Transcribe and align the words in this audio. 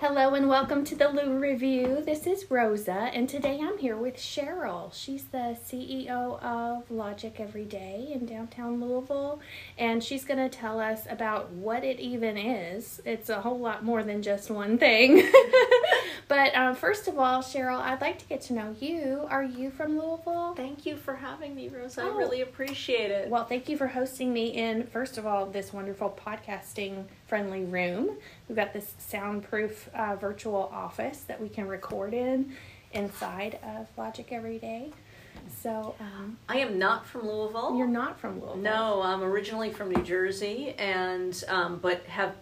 Hello 0.00 0.32
and 0.32 0.48
welcome 0.48 0.82
to 0.86 0.94
the 0.94 1.10
Lou 1.10 1.38
Review. 1.38 2.02
This 2.02 2.26
is 2.26 2.50
Rosa, 2.50 3.10
and 3.12 3.28
today 3.28 3.60
I'm 3.62 3.76
here 3.76 3.98
with 3.98 4.16
Cheryl. 4.16 4.94
She's 4.94 5.24
the 5.24 5.58
CEO 5.62 6.42
of 6.42 6.90
Logic 6.90 7.38
Every 7.38 7.66
Day 7.66 8.08
in 8.10 8.24
downtown 8.24 8.80
Louisville, 8.80 9.40
and 9.76 10.02
she's 10.02 10.24
going 10.24 10.38
to 10.38 10.48
tell 10.48 10.80
us 10.80 11.02
about 11.10 11.50
what 11.50 11.84
it 11.84 12.00
even 12.00 12.38
is. 12.38 13.02
It's 13.04 13.28
a 13.28 13.42
whole 13.42 13.58
lot 13.58 13.84
more 13.84 14.02
than 14.02 14.22
just 14.22 14.50
one 14.50 14.78
thing. 14.78 15.30
but 16.28 16.56
um, 16.56 16.76
first 16.76 17.06
of 17.06 17.18
all, 17.18 17.42
Cheryl, 17.42 17.82
I'd 17.82 18.00
like 18.00 18.18
to 18.20 18.26
get 18.26 18.40
to 18.44 18.54
know 18.54 18.74
you. 18.80 19.26
Are 19.28 19.44
you 19.44 19.70
from 19.70 19.98
Louisville? 19.98 20.54
Thank 20.56 20.86
you 20.86 20.96
for 20.96 21.14
having 21.14 21.54
me, 21.54 21.68
Rosa. 21.68 22.04
Oh. 22.04 22.14
I 22.14 22.16
really 22.16 22.40
appreciate 22.40 23.10
it. 23.10 23.28
Well, 23.28 23.44
thank 23.44 23.68
you 23.68 23.76
for 23.76 23.88
hosting 23.88 24.32
me 24.32 24.46
in, 24.46 24.86
first 24.86 25.18
of 25.18 25.26
all, 25.26 25.44
this 25.44 25.74
wonderful 25.74 26.18
podcasting 26.26 27.04
friendly 27.30 27.62
room. 27.64 28.10
We've 28.48 28.56
got 28.56 28.72
this 28.74 28.92
soundproof 28.98 29.88
uh, 29.94 30.16
virtual 30.16 30.68
office 30.74 31.20
that 31.28 31.40
we 31.40 31.48
can 31.48 31.68
record 31.68 32.12
in 32.12 32.54
inside 32.92 33.60
of 33.62 33.86
Logic 33.96 34.26
every 34.32 34.58
day. 34.58 34.90
So, 35.62 35.94
um, 36.00 36.38
I 36.48 36.58
am 36.58 36.76
not 36.76 37.06
from 37.06 37.26
Louisville. 37.26 37.76
you're 37.78 37.86
not 37.86 38.18
from 38.20 38.40
Louisville. 38.40 38.56
No, 38.56 39.00
I'm 39.00 39.22
originally 39.22 39.70
from 39.72 39.90
New 39.92 40.02
Jersey, 40.02 40.74
and 40.76 41.42
um, 41.48 41.78
but 41.80 42.04
have 42.06 42.34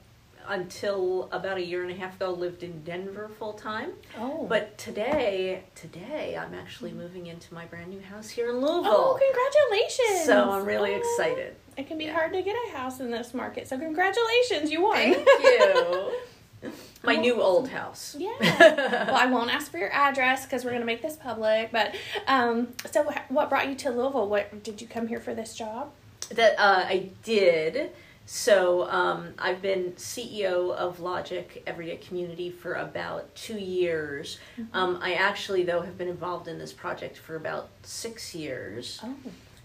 until 0.46 1.28
about 1.30 1.58
a 1.58 1.64
year 1.64 1.82
and 1.82 1.90
a 1.90 1.94
half 1.94 2.16
ago 2.16 2.30
lived 2.32 2.62
in 2.62 2.82
Denver 2.82 3.30
full 3.38 3.52
time. 3.52 3.90
Oh. 4.18 4.46
But 4.48 4.78
today, 4.78 5.64
today 5.74 6.38
I'm 6.40 6.54
actually 6.54 6.92
moving 6.92 7.26
into 7.26 7.52
my 7.52 7.66
brand 7.66 7.90
new 7.90 8.00
house 8.00 8.30
here 8.30 8.48
in 8.48 8.56
Louisville. 8.56 8.86
Oh, 8.86 9.20
congratulations! 9.20 10.24
So 10.24 10.50
I'm 10.50 10.64
really 10.64 10.94
Oh, 10.94 10.98
excited. 10.98 11.54
It 11.78 11.86
can 11.86 11.96
be 11.96 12.06
Yeah. 12.06 12.12
hard 12.14 12.32
to 12.32 12.42
get 12.42 12.56
a 12.66 12.76
house 12.76 12.98
in 12.98 13.10
this 13.10 13.32
market. 13.32 13.68
So, 13.68 13.78
congratulations, 13.78 14.70
you 14.70 14.82
won. 14.82 14.96
Thank 15.14 15.26
you. 15.42 16.12
my 17.04 17.14
new 17.14 17.40
old 17.40 17.68
house. 17.68 18.16
Yeah. 18.18 18.32
well, 18.40 19.14
I 19.14 19.26
won't 19.26 19.54
ask 19.54 19.70
for 19.70 19.78
your 19.78 19.92
address 19.92 20.44
because 20.44 20.64
we're 20.64 20.72
going 20.72 20.82
to 20.82 20.86
make 20.86 21.02
this 21.02 21.14
public. 21.16 21.70
But 21.70 21.94
um, 22.26 22.68
so, 22.90 23.08
what 23.28 23.48
brought 23.48 23.68
you 23.68 23.76
to 23.76 23.90
Louisville? 23.90 24.28
What 24.28 24.64
did 24.64 24.82
you 24.82 24.88
come 24.88 25.06
here 25.06 25.20
for 25.20 25.34
this 25.34 25.54
job? 25.54 25.92
That 26.30 26.58
uh, 26.58 26.84
I 26.86 27.10
did. 27.22 27.92
So 28.26 28.86
um, 28.90 29.32
I've 29.38 29.62
been 29.62 29.92
CEO 29.92 30.74
of 30.74 31.00
Logic 31.00 31.62
Everyday 31.66 31.96
Community 31.96 32.50
for 32.50 32.74
about 32.74 33.34
two 33.34 33.56
years. 33.56 34.38
Um, 34.74 34.98
I 35.00 35.14
actually, 35.14 35.62
though, 35.62 35.80
have 35.80 35.96
been 35.96 36.08
involved 36.08 36.46
in 36.46 36.58
this 36.58 36.70
project 36.70 37.16
for 37.16 37.36
about 37.36 37.70
six 37.84 38.34
years 38.34 39.00
Oh. 39.02 39.14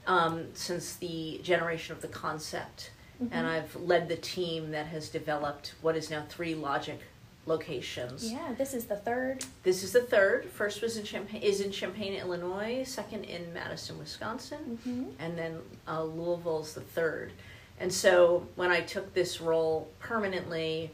Um, 0.08 0.46
since 0.54 0.96
the 0.96 1.40
generation 1.44 1.96
of 1.96 2.02
the 2.02 2.08
concept. 2.08 2.92
And 3.32 3.48
I've 3.48 3.74
led 3.78 4.10
the 4.10 4.18
team 4.18 4.72
that 4.72 4.88
has 4.88 5.08
developed 5.08 5.76
what 5.82 5.96
is 5.96 6.10
now 6.10 6.26
three 6.28 6.56
Logic 6.56 7.00
locations. 7.46 8.30
Yeah, 8.32 8.54
this 8.58 8.74
is 8.74 8.86
the 8.86 8.98
third. 8.98 9.46
This 9.64 9.82
is 9.84 9.94
the 9.94 10.02
third. 10.02 10.46
First 10.50 10.82
was 10.82 10.98
in 10.98 11.06
Champaign, 11.06 11.42
is 11.42 11.62
in 11.62 11.72
Champaign, 11.72 12.16
Illinois. 12.16 12.84
Second 12.86 13.24
in 13.26 13.54
Madison, 13.54 13.98
Wisconsin 13.98 14.78
Mm-hmm. 14.86 15.04
and 15.20 15.38
then 15.38 15.60
uh, 15.88 16.04
Louisville's 16.04 16.74
the 16.74 16.82
third. 16.82 17.32
And 17.80 17.94
so 17.94 18.46
when 18.56 18.72
I 18.72 18.82
took 18.82 19.14
this 19.14 19.40
role 19.40 19.90
permanently, 20.00 20.92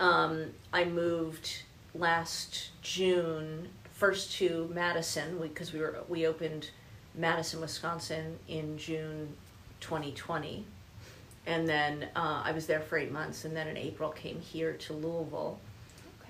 um, 0.00 0.46
I 0.72 0.84
moved 0.84 1.62
last 1.94 2.70
June 2.82 3.68
first 3.92 4.32
to 4.38 4.70
Madison 4.74 5.38
because 5.38 5.72
we, 5.72 5.80
were 5.80 5.98
we 6.08 6.26
opened 6.26 6.70
Madison, 7.22 7.60
Wisconsin 7.60 8.38
in 8.48 8.78
June 8.78 9.34
2020, 9.80 10.64
and 11.46 11.68
then 11.68 12.08
uh, 12.16 12.42
I 12.44 12.52
was 12.52 12.66
there 12.66 12.80
for 12.80 12.96
eight 12.96 13.10
months, 13.12 13.44
and 13.44 13.54
then 13.56 13.66
in 13.68 13.76
April 13.76 14.10
came 14.10 14.40
here 14.40 14.72
to 14.74 14.92
Louisville. 14.92 15.58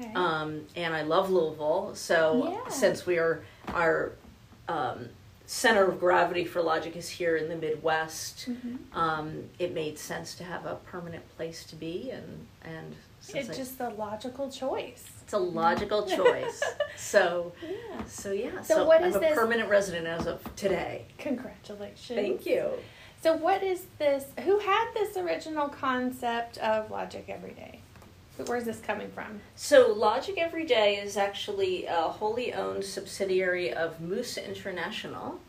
Okay. 0.00 0.12
Um, 0.14 0.62
and 0.76 0.94
I 0.94 1.02
love 1.02 1.28
Louisville. 1.30 1.92
So 1.94 2.48
Yeah. 2.64 2.68
since 2.70 3.04
we 3.04 3.18
are 3.18 3.42
our 3.68 4.12
um, 4.68 5.08
center 5.46 5.84
of 5.88 5.98
gravity 5.98 6.44
for 6.44 6.62
Logic 6.62 6.94
is 6.94 7.08
here 7.08 7.36
in 7.36 7.48
the 7.48 7.56
Midwest, 7.56 8.48
Mhm. 8.50 8.78
um, 8.94 9.50
it 9.58 9.72
made 9.74 9.98
sense 9.98 10.34
to 10.36 10.44
have 10.44 10.66
a 10.66 10.76
permanent 10.76 11.24
place 11.36 11.64
to 11.64 11.76
be, 11.76 12.10
and 12.10 12.46
and 12.62 12.94
It's 13.34 13.50
I- 13.50 13.54
just 13.54 13.78
the 13.78 13.90
logical 13.90 14.50
choice. 14.50 15.04
It's 15.28 15.34
a 15.34 15.38
logical 15.38 16.06
choice. 16.16 16.62
so 16.96 17.52
Yeah. 17.62 18.02
so 18.06 18.32
yeah. 18.32 18.62
So 18.62 18.76
So, 18.76 18.86
what 18.86 19.02
I'm 19.02 19.10
is 19.10 19.16
a 19.16 19.18
this- 19.20 19.34
permanent 19.34 19.68
resident 19.68 20.06
as 20.06 20.26
of 20.26 20.42
today. 20.56 21.04
Congratulations. 21.18 22.18
Thank 22.18 22.46
you. 22.46 22.70
So, 23.22 23.34
what 23.36 23.62
is 23.62 23.82
this? 23.98 24.24
Who 24.44 24.58
had 24.60 24.86
this 24.94 25.18
original 25.18 25.68
concept 25.68 26.56
of 26.58 26.90
Logic 26.90 27.26
Every 27.28 27.50
Day? 27.50 27.80
Where's 28.46 28.64
this 28.64 28.78
coming 28.80 29.10
from? 29.10 29.40
So 29.56 29.92
Logic 29.92 30.38
Every 30.38 30.64
Day 30.64 30.96
is 30.96 31.16
actually 31.18 31.84
a 31.86 31.94
wholly 32.02 32.54
owned 32.54 32.84
subsidiary 32.84 33.70
of 33.72 34.00
Moose 34.00 34.38
International. 34.38 35.40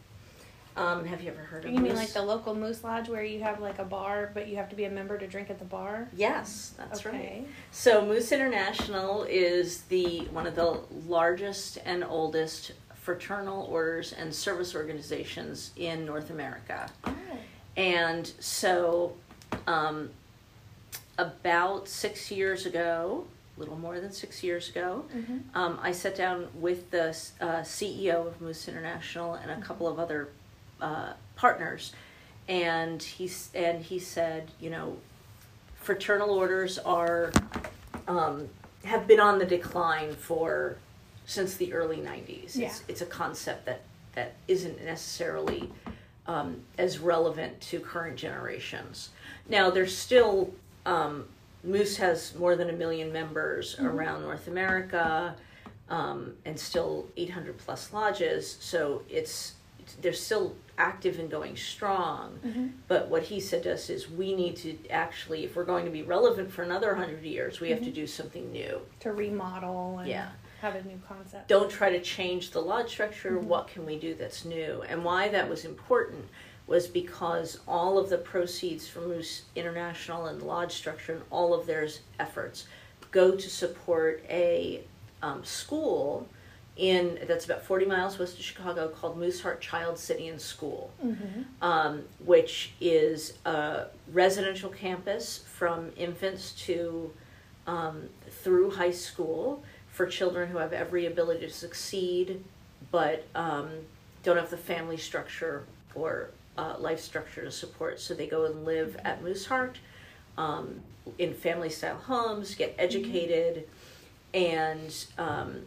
Um, 0.79 1.05
have 1.05 1.21
you 1.21 1.29
ever 1.31 1.41
heard 1.41 1.65
of 1.65 1.71
You 1.71 1.79
mean 1.79 1.91
Moose? 1.91 1.97
like 1.97 2.13
the 2.13 2.21
local 2.21 2.55
Moose 2.55 2.83
Lodge 2.83 3.09
where 3.09 3.23
you 3.23 3.41
have 3.43 3.59
like 3.59 3.79
a 3.79 3.83
bar, 3.83 4.31
but 4.33 4.47
you 4.47 4.55
have 4.55 4.69
to 4.69 4.75
be 4.75 4.85
a 4.85 4.89
member 4.89 5.17
to 5.17 5.27
drink 5.27 5.49
at 5.49 5.59
the 5.59 5.65
bar? 5.65 6.07
Yes, 6.15 6.73
that's 6.77 7.05
right. 7.05 7.15
okay. 7.15 7.43
So 7.71 8.05
Moose 8.05 8.31
International 8.31 9.23
is 9.23 9.81
the 9.83 10.19
one 10.31 10.47
of 10.47 10.55
the 10.55 10.79
largest 11.07 11.79
and 11.85 12.03
oldest 12.03 12.71
fraternal 12.95 13.63
orders 13.65 14.13
and 14.13 14.33
service 14.33 14.73
organizations 14.73 15.71
in 15.75 16.05
North 16.05 16.29
America. 16.29 16.89
Oh. 17.05 17.13
And 17.75 18.27
so, 18.39 19.15
um, 19.67 20.11
about 21.17 21.87
six 21.89 22.31
years 22.31 22.65
ago, 22.65 23.25
a 23.57 23.59
little 23.59 23.77
more 23.77 23.99
than 23.99 24.11
six 24.13 24.41
years 24.43 24.69
ago, 24.69 25.03
Mhm. 25.13 25.41
um, 25.53 25.77
I 25.81 25.91
sat 25.91 26.15
down 26.15 26.47
with 26.53 26.91
the 26.91 27.09
uh, 27.41 27.63
CEO 27.63 28.25
of 28.27 28.39
Moose 28.39 28.67
International 28.69 29.33
and 29.33 29.51
a 29.51 29.59
couple 29.59 29.85
of 29.87 29.99
other 29.99 30.29
uh, 30.81 31.13
partners, 31.35 31.93
and 32.47 33.01
he 33.01 33.31
and 33.53 33.83
he 33.83 33.99
said, 33.99 34.51
you 34.59 34.69
know, 34.69 34.97
fraternal 35.75 36.31
orders 36.31 36.77
are 36.79 37.31
um, 38.07 38.49
have 38.83 39.07
been 39.07 39.19
on 39.19 39.39
the 39.39 39.45
decline 39.45 40.13
for 40.13 40.77
since 41.25 41.55
the 41.55 41.73
early 41.73 41.97
'90s. 41.97 42.55
Yeah. 42.55 42.67
It's, 42.67 42.83
it's 42.87 43.01
a 43.01 43.05
concept 43.05 43.65
that 43.65 43.81
that 44.15 44.35
isn't 44.47 44.83
necessarily 44.83 45.69
um, 46.27 46.61
as 46.77 46.99
relevant 46.99 47.59
to 47.61 47.79
current 47.79 48.17
generations. 48.17 49.09
Now, 49.47 49.69
there's 49.69 49.95
still 49.95 50.53
um, 50.85 51.25
Moose 51.63 51.97
has 51.97 52.35
more 52.35 52.55
than 52.55 52.69
a 52.69 52.73
million 52.73 53.11
members 53.11 53.77
around 53.79 54.21
North 54.21 54.47
America, 54.47 55.35
um, 55.89 56.33
and 56.45 56.57
still 56.57 57.07
800 57.17 57.57
plus 57.57 57.91
lodges. 57.91 58.57
So 58.59 59.03
it's 59.09 59.55
they're 60.01 60.13
still 60.13 60.55
active 60.79 61.19
and 61.19 61.29
going 61.29 61.55
strong. 61.55 62.39
Mm-hmm. 62.43 62.67
But 62.87 63.09
what 63.09 63.23
he 63.23 63.39
said 63.39 63.63
to 63.63 63.73
us 63.73 63.89
is, 63.89 64.09
we 64.09 64.33
need 64.33 64.55
to 64.57 64.75
actually, 64.89 65.43
if 65.43 65.55
we're 65.55 65.65
going 65.65 65.85
to 65.85 65.91
be 65.91 66.01
relevant 66.01 66.51
for 66.51 66.63
another 66.63 66.95
hundred 66.95 67.21
years, 67.21 67.59
we 67.59 67.69
have 67.69 67.79
to 67.79 67.85
mm-hmm. 67.85 67.93
do 67.93 68.07
something 68.07 68.51
new. 68.51 68.81
To 69.01 69.11
remodel 69.11 69.99
and 69.99 70.07
Yeah. 70.07 70.29
have 70.61 70.75
a 70.75 70.83
new 70.83 70.99
concept. 71.07 71.47
Don't 71.47 71.69
try 71.69 71.91
to 71.91 72.01
change 72.01 72.51
the 72.51 72.61
lodge 72.61 72.89
structure. 72.89 73.33
Mm-hmm. 73.33 73.47
What 73.47 73.67
can 73.67 73.85
we 73.85 73.99
do 73.99 74.15
that's 74.15 74.45
new? 74.45 74.81
And 74.87 75.03
why 75.03 75.27
that 75.29 75.47
was 75.47 75.65
important 75.65 76.25
was 76.65 76.87
because 76.87 77.59
all 77.67 77.97
of 77.97 78.09
the 78.09 78.17
proceeds 78.17 78.87
from 78.87 79.07
Moose 79.07 79.43
International 79.55 80.27
and 80.27 80.39
the 80.39 80.45
lodge 80.45 80.71
structure 80.71 81.13
and 81.13 81.23
all 81.29 81.53
of 81.53 81.65
their 81.65 81.87
efforts 82.19 82.67
go 83.11 83.31
to 83.31 83.49
support 83.49 84.23
a 84.29 84.83
um, 85.21 85.43
school 85.43 86.27
in 86.79 87.19
that's 87.27 87.43
about 87.45 87.61
40 87.63 87.85
miles 87.85 88.17
west 88.17 88.37
of 88.39 88.43
Chicago 88.43 88.87
called 88.87 89.19
Mooseheart 89.19 89.59
Child 89.59 89.97
City 89.99 90.27
and 90.29 90.39
School 90.39 90.91
Mm-hmm. 91.05 91.41
um, 91.61 92.03
which 92.25 92.71
is 92.79 93.33
a 93.45 93.87
residential 94.13 94.69
campus 94.69 95.43
from 95.53 95.91
infants 95.97 96.53
to 96.65 97.11
um, 97.67 98.09
through 98.43 98.71
high 98.71 98.91
school 98.91 99.61
for 99.91 100.05
children 100.07 100.49
who 100.49 100.57
have 100.57 100.71
every 100.73 101.05
ability 101.05 101.45
to 101.45 101.51
succeed, 101.53 102.43
but 102.91 103.25
um, 103.35 103.67
don't 104.23 104.37
have 104.37 104.49
the 104.49 104.57
family 104.57 104.97
structure 104.97 105.65
or 105.93 106.31
uh, 106.57 106.75
life 106.79 106.99
structure 107.01 107.43
to 107.43 107.51
support. 107.51 107.99
So 107.99 108.13
they 108.13 108.27
go 108.27 108.45
and 108.45 108.63
live 108.65 108.97
at 109.03 109.21
Mooseheart 109.23 109.75
um, 110.37 110.79
in 111.17 111.33
family 111.33 111.69
style 111.69 111.97
homes, 111.97 112.55
get 112.55 112.73
educated, 112.79 113.67
and 114.33 114.93
um, 115.17 115.61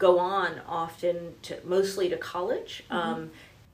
go 0.00 0.18
on 0.18 0.60
often 0.66 1.34
to 1.42 1.56
mostly 1.64 2.08
to 2.08 2.16
college 2.16 2.82
um, 2.90 3.30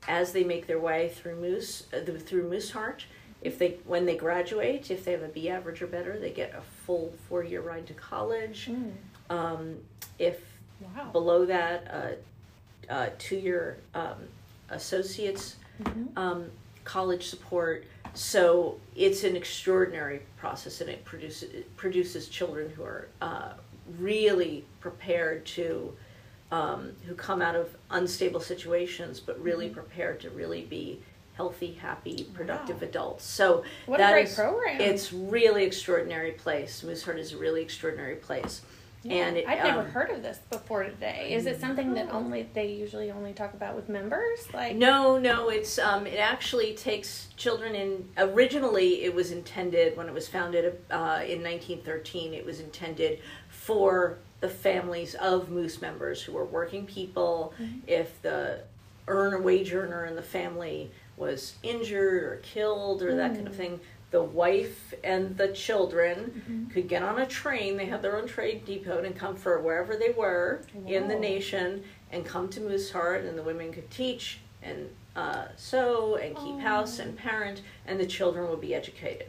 as 0.08 0.32
they 0.32 0.44
make 0.44 0.66
their 0.66 0.80
way 0.80 1.08
through 1.08 1.36
Moose 1.36 1.84
uh, 1.94 2.00
through 2.18 2.50
Mooseheart. 2.50 3.04
If 3.40 3.58
they 3.58 3.76
when 3.86 4.04
they 4.04 4.16
graduate, 4.16 4.90
if 4.90 5.04
they 5.04 5.12
have 5.12 5.22
a 5.22 5.28
B 5.28 5.48
average 5.48 5.80
or 5.80 5.86
better, 5.86 6.18
they 6.18 6.30
get 6.30 6.52
a 6.54 6.60
full 6.84 7.14
four 7.28 7.42
year 7.44 7.62
ride 7.62 7.86
to 7.86 7.94
college. 7.94 8.68
Mm. 8.70 8.92
Um, 9.30 9.76
if 10.18 10.40
Wow. 10.94 11.08
below 11.10 11.46
that, 11.46 12.18
uh, 12.90 12.92
uh, 12.92 13.08
two 13.18 13.36
year 13.36 13.78
um, 13.94 14.18
associates 14.68 15.56
Mhm. 15.82 16.08
um, 16.18 16.50
college 16.84 17.28
support. 17.28 17.84
So 18.12 18.78
it's 18.94 19.24
an 19.24 19.36
extraordinary 19.36 20.20
process, 20.36 20.82
and 20.82 20.90
it 20.90 21.02
produces 21.06 21.44
it 21.54 21.74
produces 21.78 22.28
children 22.28 22.68
who 22.76 22.82
are 22.82 23.08
uh, 23.22 23.52
really 23.98 24.64
prepared 24.80 25.46
to, 25.56 25.96
um, 26.52 26.92
who 27.06 27.14
come 27.14 27.42
out 27.42 27.56
of 27.56 27.76
unstable 27.90 28.40
situations, 28.40 29.20
but 29.20 29.40
really 29.42 29.66
Mm-hmm. 29.66 29.74
prepared 29.74 30.20
to 30.20 30.30
really 30.30 30.62
be 30.62 31.00
healthy, 31.36 31.72
happy, 31.72 32.26
productive 32.34 32.80
Wow. 32.80 32.88
adults. 32.88 33.24
So 33.24 33.62
What 33.86 33.98
that 33.98 34.10
a 34.10 34.12
great 34.14 34.28
is- 34.28 34.34
program. 34.34 34.80
It's 34.80 35.12
really 35.12 35.64
extraordinary 35.64 36.32
place. 36.32 36.82
Moose 36.82 37.04
Mooseheart 37.04 37.18
is 37.18 37.32
a 37.32 37.36
really 37.36 37.62
extraordinary 37.62 38.16
place. 38.16 38.62
Yeah, 39.02 39.26
and 39.26 39.36
it, 39.36 39.46
I'd 39.46 39.62
never 39.62 39.80
um, 39.80 39.86
heard 39.90 40.10
of 40.10 40.22
this 40.22 40.38
before 40.50 40.82
today. 40.82 41.32
Is 41.32 41.46
it 41.46 41.60
something 41.60 41.94
that 41.94 42.10
only 42.10 42.48
they 42.54 42.72
usually 42.72 43.10
only 43.12 43.32
talk 43.34 43.54
about 43.54 43.76
with 43.76 43.88
members? 43.88 44.52
Like 44.52 44.74
No, 44.74 45.16
no, 45.18 45.48
it's 45.48 45.78
um, 45.78 46.06
it 46.08 46.18
actually 46.18 46.74
takes 46.74 47.28
children 47.36 47.74
in. 47.76 48.08
Originally, 48.18 49.04
it 49.04 49.14
was 49.14 49.30
intended 49.30 49.96
when 49.96 50.08
it 50.08 50.14
was 50.14 50.26
founded 50.26 50.64
uh, 50.90 51.20
in 51.22 51.40
1913. 51.42 52.34
It 52.34 52.44
was 52.44 52.58
intended 52.58 53.20
for 53.48 54.18
the 54.40 54.48
families 54.48 55.14
of 55.14 55.50
Moose 55.50 55.80
members 55.80 56.22
who 56.22 56.32
were 56.32 56.44
working 56.44 56.86
people. 56.86 57.54
Mm-hmm. 57.60 57.78
If 57.86 58.20
the 58.22 58.60
earner 59.08 59.40
wage 59.40 59.72
earner 59.72 60.04
in 60.06 60.16
the 60.16 60.22
family 60.22 60.90
was 61.16 61.54
injured 61.62 62.22
or 62.22 62.40
killed 62.42 63.02
or 63.02 63.16
that 63.16 63.34
kind 63.34 63.46
of 63.46 63.54
mm. 63.54 63.56
thing, 63.56 63.80
the 64.10 64.22
wife 64.22 64.94
and 65.02 65.36
the 65.36 65.48
children 65.48 66.42
mm-hmm. 66.48 66.70
could 66.70 66.88
get 66.88 67.02
on 67.02 67.18
a 67.18 67.26
train. 67.26 67.76
They 67.76 67.86
had 67.86 68.02
their 68.02 68.16
own 68.16 68.26
trade 68.26 68.64
depot 68.64 69.02
and 69.02 69.16
come 69.16 69.36
for 69.36 69.60
wherever 69.60 69.96
they 69.96 70.10
were 70.10 70.62
oh, 70.76 70.88
in 70.88 71.08
the 71.08 71.16
nation 71.16 71.82
and 72.12 72.24
come 72.24 72.48
to 72.50 72.60
Mooseheart, 72.60 73.24
and 73.26 73.36
the 73.36 73.42
women 73.42 73.72
could 73.72 73.90
teach 73.90 74.38
and 74.62 74.88
uh, 75.16 75.46
sew 75.56 76.16
and 76.16 76.36
keep 76.36 76.54
oh. 76.54 76.58
house 76.58 76.98
and 76.98 77.16
parent, 77.16 77.62
and 77.86 77.98
the 77.98 78.06
children 78.06 78.48
would 78.48 78.60
be 78.60 78.74
educated. 78.74 79.28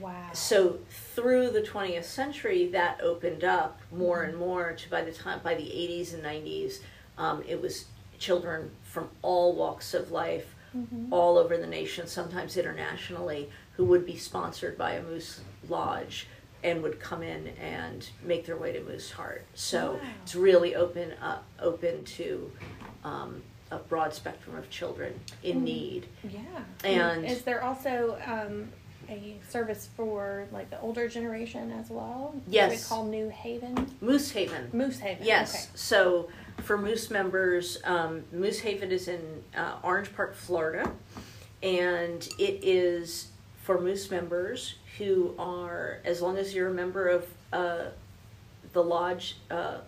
Wow. 0.00 0.30
So 0.32 0.78
through 1.14 1.50
the 1.50 1.62
20th 1.62 2.04
century, 2.04 2.68
that 2.68 3.00
opened 3.02 3.44
up 3.44 3.80
more 3.92 4.22
and 4.22 4.36
more 4.36 4.72
to 4.72 4.90
by 4.90 5.02
the 5.02 5.12
time 5.12 5.40
by 5.42 5.54
the 5.54 5.62
80s 5.64 6.14
and 6.14 6.22
90s, 6.22 6.78
um, 7.16 7.42
it 7.46 7.60
was 7.60 7.86
children 8.18 8.70
from 8.82 9.08
all 9.22 9.54
walks 9.54 9.94
of 9.94 10.10
life, 10.10 10.54
all 11.10 11.38
over 11.38 11.56
the 11.56 11.66
nation, 11.66 12.06
sometimes 12.06 12.56
internationally, 12.56 13.50
who 13.76 13.84
would 13.84 14.04
be 14.06 14.16
sponsored 14.16 14.76
by 14.78 14.92
a 14.92 15.02
moose 15.02 15.40
lodge 15.68 16.28
and 16.62 16.82
would 16.82 17.00
come 17.00 17.22
in 17.22 17.48
and 17.60 18.08
make 18.22 18.44
their 18.46 18.56
way 18.56 18.72
to 18.72 18.80
Mooseheart. 18.80 19.40
So 19.54 19.92
Wow. 19.94 20.00
it's 20.22 20.34
really 20.34 20.74
open 20.76 21.14
up, 21.22 21.44
open 21.60 22.04
to 22.04 22.52
um, 23.04 23.42
a 23.70 23.78
broad 23.78 24.12
spectrum 24.14 24.56
of 24.56 24.68
children 24.70 25.18
in 25.42 25.64
need. 25.64 26.06
Yeah. 26.28 26.40
And- 26.84 27.24
is 27.24 27.42
there 27.42 27.62
also 27.62 28.18
um, 28.26 28.68
a 29.08 29.38
service 29.48 29.88
for 29.96 30.46
like 30.52 30.70
the 30.70 30.80
older 30.80 31.08
generation 31.08 31.72
as 31.72 31.90
well? 31.90 32.34
Yes. 32.46 32.70
We 32.70 32.88
call 32.88 33.06
New 33.06 33.28
Haven, 33.28 33.94
Moose 34.00 34.30
Haven. 34.30 34.70
Moose 34.72 34.98
Haven. 34.98 35.26
Yes. 35.26 35.68
So 35.74 36.28
for 36.58 36.78
Moose 36.78 37.10
members, 37.10 37.78
um, 37.84 38.24
Moose 38.32 38.60
Haven 38.60 38.90
is 38.90 39.08
in 39.08 39.42
uh, 39.56 39.76
Orange 39.82 40.14
Park, 40.14 40.34
Florida, 40.34 40.90
and 41.62 42.28
it 42.38 42.60
is 42.62 43.28
for 43.62 43.80
Moose 43.80 44.10
members 44.10 44.74
who 44.98 45.34
are, 45.38 45.98
as 46.04 46.20
long 46.20 46.38
as 46.38 46.54
you're 46.54 46.68
a 46.68 46.74
member 46.74 47.08
of 47.08 47.26
uh, 47.52 47.84
the 48.72 48.82
lodge, 48.82 49.36
uh, 49.50 49.78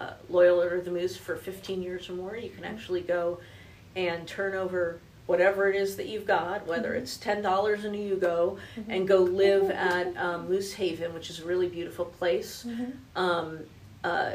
uh, 0.00 0.10
Loyal 0.28 0.58
Order 0.58 0.76
of 0.78 0.84
the 0.84 0.90
Moose 0.90 1.16
for 1.16 1.36
15 1.36 1.82
years 1.82 2.08
or 2.10 2.14
more, 2.14 2.36
you 2.36 2.50
can 2.50 2.64
actually 2.64 3.00
go 3.00 3.38
and 3.94 4.26
turn 4.26 4.54
over 4.54 5.00
whatever 5.26 5.68
it 5.68 5.76
is 5.76 5.96
that 5.96 6.06
you've 6.06 6.26
got, 6.26 6.66
whether 6.66 6.94
it's 6.94 7.16
ten 7.16 7.42
dollars 7.42 7.84
in 7.84 7.94
a 7.94 7.98
Yugo, 7.98 8.58
and 8.88 9.06
go 9.06 9.18
live 9.18 9.70
at 9.70 10.16
um, 10.16 10.48
Moose 10.48 10.72
Haven, 10.74 11.12
which 11.14 11.30
is 11.30 11.40
a 11.40 11.44
really 11.44 11.68
beautiful 11.68 12.04
place. 12.04 12.64
Mm-hmm. 12.66 12.90
Um, 13.18 13.60
uh, 14.04 14.32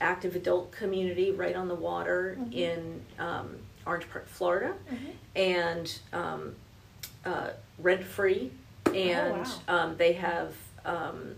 active 0.00 0.34
adult 0.34 0.72
community 0.72 1.30
right 1.30 1.54
on 1.54 1.68
the 1.68 1.74
water 1.74 2.38
in 2.52 3.02
um, 3.18 3.56
Orange 3.86 4.08
Park, 4.10 4.26
Florida, 4.26 4.74
and 5.36 5.98
um, 6.12 6.54
uh, 7.24 7.50
rent 7.78 8.02
free, 8.02 8.50
and 8.94 9.46
wow. 9.46 9.52
um, 9.68 9.96
they 9.96 10.14
have. 10.14 10.54
Um, 10.84 11.34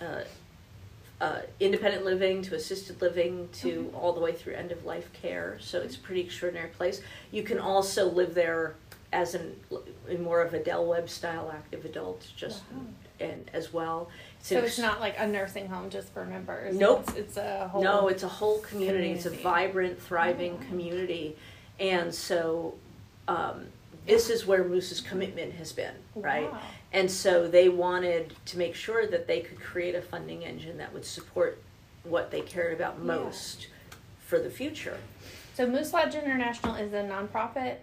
uh, 0.00 0.24
uh, 1.22 1.38
independent 1.60 2.04
living 2.04 2.42
to 2.42 2.56
assisted 2.56 3.00
living 3.00 3.48
to 3.52 3.88
all 3.94 4.12
the 4.12 4.20
way 4.20 4.32
through 4.32 4.54
end 4.54 4.72
of 4.72 4.84
life 4.84 5.08
care. 5.12 5.56
So 5.60 5.80
it's 5.80 5.94
a 5.94 5.98
pretty 6.00 6.20
extraordinary 6.20 6.70
place. 6.70 7.00
You 7.30 7.44
can 7.44 7.60
also 7.60 8.10
live 8.10 8.34
there 8.34 8.74
as 9.12 9.36
an 9.36 9.54
in 10.08 10.20
more 10.22 10.42
of 10.42 10.52
a 10.52 10.58
Del 10.58 10.84
Webb 10.84 11.08
style 11.08 11.52
active 11.54 11.84
adult, 11.84 12.26
just 12.36 12.62
Wow. 12.72 12.80
and 13.20 13.48
as 13.52 13.72
well. 13.72 14.08
So 14.40 14.58
an 14.58 14.64
it's 14.64 14.80
not 14.80 14.98
like 14.98 15.14
a 15.16 15.26
nursing 15.28 15.68
home 15.68 15.90
just 15.90 16.12
for 16.12 16.24
members. 16.24 16.74
Nope. 16.74 17.04
It's, 17.10 17.16
it's 17.16 17.36
a 17.36 17.68
whole. 17.68 17.84
no, 17.84 18.08
it's 18.08 18.24
a 18.24 18.28
whole 18.28 18.58
community. 18.58 19.12
It's 19.12 19.26
a 19.26 19.30
vibrant, 19.30 20.02
thriving 20.02 20.58
community, 20.68 21.36
and 21.78 22.12
so 22.12 22.74
um, 23.28 23.66
this 24.08 24.28
is 24.28 24.44
where 24.44 24.64
Moose's 24.64 25.00
commitment 25.00 25.52
has 25.54 25.70
been, 25.72 25.94
right? 26.16 26.50
Wow. 26.50 26.60
And 26.92 27.10
so 27.10 27.48
they 27.48 27.68
wanted 27.68 28.34
to 28.46 28.58
make 28.58 28.74
sure 28.74 29.06
that 29.06 29.26
they 29.26 29.40
could 29.40 29.60
create 29.60 29.94
a 29.94 30.02
funding 30.02 30.44
engine 30.44 30.76
that 30.78 30.92
would 30.92 31.04
support 31.04 31.62
what 32.04 32.30
they 32.30 32.42
cared 32.42 32.74
about 32.74 32.96
Yeah. 32.98 33.04
most 33.04 33.68
for 34.26 34.38
the 34.38 34.50
future. 34.50 34.98
So 35.54 35.66
Moose 35.66 35.92
Lodge 35.92 36.14
International 36.14 36.74
is 36.74 36.92
a 36.92 37.02
nonprofit, 37.02 37.76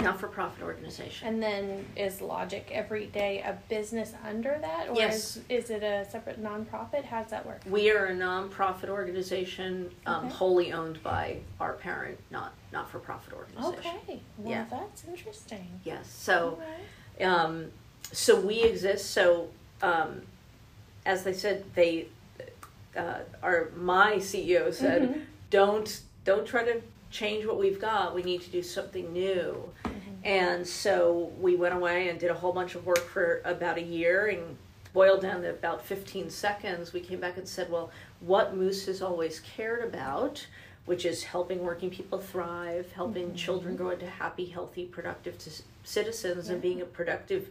Not 0.00 0.20
for 0.20 0.28
profit 0.28 0.62
organization. 0.62 1.26
and 1.28 1.42
then 1.42 1.86
is 1.96 2.20
Logic 2.20 2.66
Every 2.70 3.06
Day 3.06 3.40
a 3.40 3.58
business 3.68 4.12
under 4.24 4.58
that, 4.60 4.88
or 4.90 4.94
Yes. 4.94 5.36
is, 5.36 5.44
is 5.48 5.70
it 5.70 5.82
a 5.82 6.06
separate 6.10 6.42
nonprofit? 6.42 7.04
How 7.04 7.22
does 7.22 7.30
that 7.30 7.46
work? 7.46 7.60
We 7.68 7.90
are 7.90 8.06
a 8.06 8.14
nonprofit 8.14 8.88
organization 8.88 9.94
um, 10.06 10.26
Okay. 10.26 10.34
wholly 10.34 10.72
owned 10.72 11.02
by 11.02 11.38
our 11.60 11.74
parent, 11.74 12.18
not 12.30 12.52
not 12.72 12.90
for 12.90 12.98
profit 12.98 13.32
organization. 13.32 13.96
Okay, 14.04 14.20
well 14.36 14.50
Yeah. 14.50 14.66
that's 14.70 15.04
interesting. 15.04 15.80
Yes. 15.84 16.06
So. 16.10 16.58
Alright. 17.20 17.38
um, 17.40 17.72
so 18.12 18.38
we 18.40 18.62
exist. 18.62 19.10
So, 19.10 19.48
um, 19.82 20.22
as 21.06 21.24
they 21.24 21.32
said, 21.32 21.64
they, 21.74 22.06
uh, 22.96 23.20
our 23.42 23.68
my 23.76 24.16
CEO 24.16 24.72
said, 24.72 25.02
Mhm. 25.02 25.20
don't 25.50 26.00
don't 26.24 26.46
try 26.46 26.62
to 26.64 26.82
change 27.10 27.46
what 27.46 27.58
we've 27.58 27.80
got. 27.80 28.14
We 28.14 28.22
need 28.22 28.42
to 28.42 28.50
do 28.50 28.62
something 28.62 29.12
new. 29.14 29.70
And 30.24 30.66
so 30.66 31.32
we 31.40 31.56
went 31.56 31.74
away 31.74 32.08
and 32.10 32.18
did 32.20 32.30
a 32.30 32.34
whole 32.34 32.52
bunch 32.52 32.74
of 32.74 32.84
work 32.84 32.98
for 32.98 33.40
about 33.46 33.78
a 33.78 33.82
year 33.82 34.26
and 34.26 34.58
boiled 34.92 35.22
down 35.22 35.40
to 35.42 35.48
about 35.50 35.82
15 35.86 36.28
seconds. 36.28 36.92
We 36.92 37.00
came 37.00 37.18
back 37.20 37.38
and 37.38 37.48
said, 37.48 37.70
well, 37.70 37.90
what 38.20 38.54
Moose 38.54 38.84
has 38.86 39.00
always 39.00 39.40
cared 39.40 39.82
about, 39.84 40.44
which 40.84 41.06
is 41.06 41.22
helping 41.24 41.62
working 41.62 41.88
people 41.88 42.18
thrive, 42.18 42.92
helping 42.92 43.34
children 43.34 43.74
grow 43.76 43.90
into 43.90 44.06
happy, 44.06 44.46
healthy, 44.46 44.84
productive 44.84 45.40
c- 45.40 45.62
citizens, 45.84 46.48
and 46.50 46.60
being 46.60 46.82
a 46.82 46.84
productive, 46.84 47.48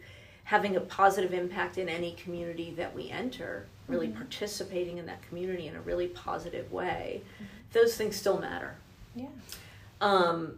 having 0.48 0.78
a 0.78 0.80
positive 0.80 1.34
impact 1.34 1.78
in 1.78 1.90
any 1.90 2.14
community 2.14 2.74
that 2.78 2.96
we 2.96 3.10
enter, 3.10 3.66
really 3.90 4.08
participating 4.08 4.98
in 4.98 5.06
that 5.06 5.22
community 5.28 5.68
in 5.68 5.76
a 5.76 5.82
really 5.82 6.08
positive 6.08 6.72
way. 6.72 7.22
Those 7.74 7.98
things 7.98 8.16
still 8.16 8.40
matter. 8.40 8.76
Yeah. 9.14 9.28
Um, 10.00 10.58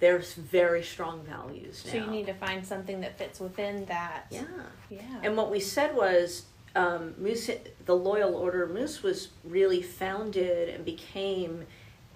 there's 0.00 0.34
very 0.34 0.82
strong 0.82 1.22
values 1.22 1.82
now. 1.86 1.92
So 1.92 1.96
you 1.96 2.06
need 2.08 2.26
to 2.26 2.34
find 2.34 2.64
something 2.64 3.00
that 3.00 3.16
fits 3.16 3.40
within 3.40 3.86
that. 3.86 4.26
yeah. 4.30 4.42
Yeah. 4.90 5.00
And 5.22 5.34
what 5.34 5.50
we 5.50 5.60
said 5.60 5.96
was, 5.96 6.44
um, 6.76 7.14
Moose, 7.16 7.48
the 7.86 7.96
Loyal 7.96 8.34
Order 8.34 8.64
of 8.64 8.70
Moose 8.70 9.02
was 9.02 9.28
really 9.44 9.80
founded 9.80 10.68
and 10.68 10.84
became 10.84 11.64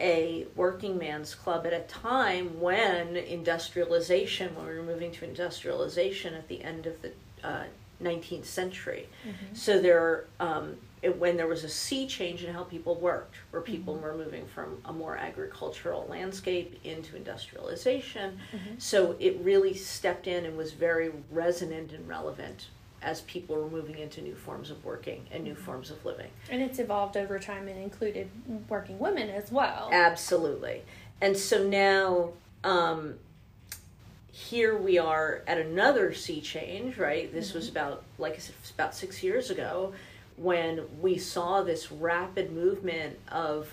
a 0.00 0.46
working 0.56 0.98
man's 0.98 1.34
club 1.34 1.66
at 1.66 1.72
a 1.72 1.80
time 1.80 2.60
when 2.60 3.16
industrialization, 3.16 4.54
when 4.56 4.66
we 4.66 4.74
were 4.74 4.82
moving 4.82 5.12
to 5.12 5.24
industrialization 5.24 6.34
at 6.34 6.48
the 6.48 6.62
end 6.64 6.86
of 6.86 7.00
the 7.02 7.12
uh, 7.42 7.64
19th 8.02 8.44
century. 8.44 9.08
So 9.52 9.78
there, 9.80 10.24
um, 10.40 10.76
it, 11.00 11.16
when 11.18 11.36
there 11.36 11.46
was 11.46 11.62
a 11.64 11.68
sea 11.68 12.06
change 12.08 12.42
in 12.42 12.52
how 12.52 12.64
people 12.64 12.96
worked, 12.96 13.36
where 13.50 13.62
people 13.62 13.94
were 13.94 14.14
moving 14.14 14.46
from 14.46 14.78
a 14.84 14.92
more 14.92 15.16
agricultural 15.16 16.06
landscape 16.10 16.80
into 16.84 17.14
industrialization, 17.16 18.38
so 18.78 19.14
it 19.20 19.38
really 19.42 19.74
stepped 19.74 20.26
in 20.26 20.44
and 20.44 20.56
was 20.56 20.72
very 20.72 21.12
resonant 21.30 21.92
and 21.92 22.08
relevant 22.08 22.66
as 23.04 23.20
people 23.22 23.54
were 23.56 23.68
moving 23.68 23.98
into 23.98 24.22
new 24.22 24.34
forms 24.34 24.70
of 24.70 24.84
working 24.84 25.26
and 25.30 25.44
new 25.44 25.54
forms 25.54 25.90
of 25.90 26.04
living. 26.04 26.30
and 26.50 26.62
it's 26.62 26.78
evolved 26.78 27.16
over 27.16 27.38
time 27.38 27.68
and 27.68 27.78
included 27.78 28.28
working 28.68 28.98
women 28.98 29.28
as 29.28 29.52
well. 29.52 29.90
Absolutely. 29.92 30.82
And 31.20 31.36
so 31.36 31.62
now, 31.62 32.30
um, 32.64 33.14
here 34.32 34.76
we 34.76 34.98
are 34.98 35.42
at 35.46 35.58
another 35.58 36.12
sea 36.12 36.40
change, 36.40 36.98
right? 36.98 37.32
This 37.32 37.54
was 37.54 37.68
about, 37.68 38.02
like 38.18 38.34
I 38.34 38.38
said, 38.38 38.54
about 38.74 38.94
six 38.94 39.22
years 39.22 39.50
ago 39.50 39.92
when 40.36 40.82
we 41.00 41.16
saw 41.18 41.62
this 41.62 41.92
rapid 41.92 42.52
movement 42.52 43.18
of 43.30 43.72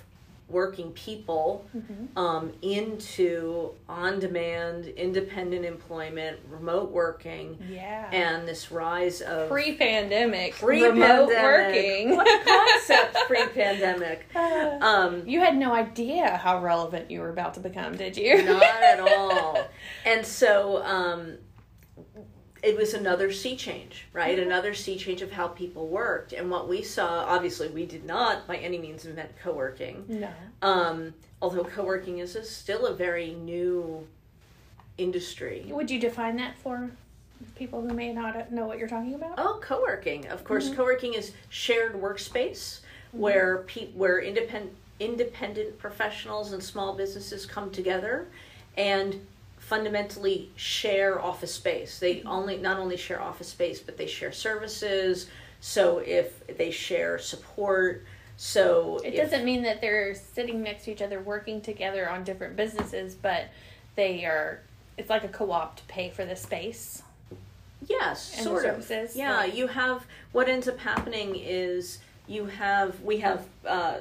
working 0.52 0.92
people 0.92 1.66
Mm-hmm. 1.76 2.18
um, 2.18 2.52
into 2.62 3.72
on 3.88 4.20
demand, 4.20 4.86
independent 4.88 5.66
employment, 5.66 6.38
remote 6.50 6.92
working, 6.92 7.58
Yeah. 7.70 8.10
and 8.12 8.48
this 8.48 8.72
rise 8.72 9.22
of 9.22 9.50
pre-pandemic, 9.50 10.56
pre-pandemic. 10.56 11.10
remote 11.10 11.30
working. 11.30 12.16
What 12.16 12.46
concept 12.46 13.18
pre 13.28 13.48
pandemic. 13.48 14.26
Um, 14.82 15.28
you 15.28 15.40
had 15.40 15.56
no 15.58 15.74
idea 15.74 16.38
how 16.38 16.62
relevant 16.62 17.10
you 17.12 17.20
were 17.22 17.30
about 17.30 17.54
to 17.56 17.60
become, 17.60 17.96
did 17.96 18.18
you? 18.18 18.44
Not 18.44 18.64
at 18.64 19.00
all. 19.18 19.58
And 20.06 20.26
so 20.26 20.84
um, 20.84 21.38
it 22.64 22.78
was 22.78 22.94
another 22.94 23.32
sea 23.32 23.56
change, 23.56 24.06
right? 24.14 24.38
Mm-hmm. 24.38 24.48
Another 24.48 24.74
sea 24.74 24.98
change 24.98 25.22
of 25.22 25.32
how 25.32 25.48
people 25.48 25.88
worked. 25.88 26.34
And 26.34 26.50
what 26.50 26.70
we 26.70 26.84
saw, 26.84 27.26
obviously, 27.26 27.70
we 27.70 27.86
did 27.86 28.06
not 28.06 28.48
by 28.48 28.58
any 28.58 28.78
means 28.78 29.06
invent 29.06 29.32
co 29.42 29.54
working. 29.54 30.06
no. 30.08 30.30
Um, 30.62 31.14
although 31.42 31.64
co 31.64 31.84
working 31.84 32.20
is 32.20 32.36
a, 32.36 32.44
still 32.44 32.86
a 32.86 32.94
very 32.94 33.34
new 33.34 34.08
industry. 34.98 35.66
Would 35.70 35.90
you 35.90 36.00
define 36.00 36.36
that 36.38 36.58
for 36.60 36.92
people 37.56 37.82
who 37.82 37.94
may 37.94 38.14
not 38.14 38.52
know 38.52 38.66
what 38.66 38.78
you're 38.78 38.88
talking 38.88 39.16
about? 39.16 39.34
Oh, 39.38 39.60
co-working. 39.62 40.28
Of 40.28 40.44
course, 40.44 40.68
mm-hmm. 40.68 40.76
co-working 40.76 41.14
is 41.14 41.34
shared 41.50 41.94
workspace 41.94 42.80
mm-hmm. 42.80 43.20
where 43.20 43.58
pe- 43.68 43.92
where 43.92 44.20
independent 44.20 44.76
independent 45.00 45.80
professionals 45.80 46.54
and 46.54 46.62
small 46.62 46.94
businesses 46.94 47.48
come 47.48 47.72
together 47.72 48.28
and 48.78 49.26
fundamentally 49.72 50.50
share 50.58 51.22
office 51.22 51.54
space. 51.54 51.98
They 51.98 52.24
only 52.24 52.58
not 52.58 52.78
only 52.78 52.98
share 52.98 53.22
office 53.22 53.48
space, 53.48 53.80
but 53.80 53.96
they 53.98 54.06
share 54.06 54.34
services. 54.34 55.28
So 55.62 56.00
if 56.00 56.46
they 56.58 56.72
share 56.72 57.18
support, 57.20 58.04
so 58.36 59.00
It 59.02 59.14
if- 59.14 59.22
doesn't 59.24 59.46
mean 59.46 59.64
that 59.64 59.80
they're 59.80 60.14
sitting 60.14 60.62
next 60.62 60.84
to 60.86 60.92
each 60.92 61.02
other 61.02 61.22
working 61.22 61.62
together 61.62 62.10
on 62.10 62.26
different 62.26 62.58
businesses, 62.58 63.16
but 63.16 63.46
they 63.96 64.26
are. 64.26 64.60
It's 64.98 65.10
like 65.10 65.24
a 65.24 65.30
co-op 65.30 65.78
to 65.78 65.84
pay 65.86 66.10
for 66.10 66.26
the 66.26 66.36
space. 66.36 67.02
Yes, 67.88 68.34
and 68.36 68.44
sort 68.44 68.66
of. 68.66 69.16
yeah. 69.16 69.46
you 69.46 69.68
have 69.68 70.06
what 70.34 70.50
ends 70.50 70.68
up 70.68 70.80
happening 70.80 71.36
is 71.38 72.00
you 72.28 72.46
have 72.48 73.00
we 73.02 73.20
have 73.20 73.46
uh, 73.66 74.00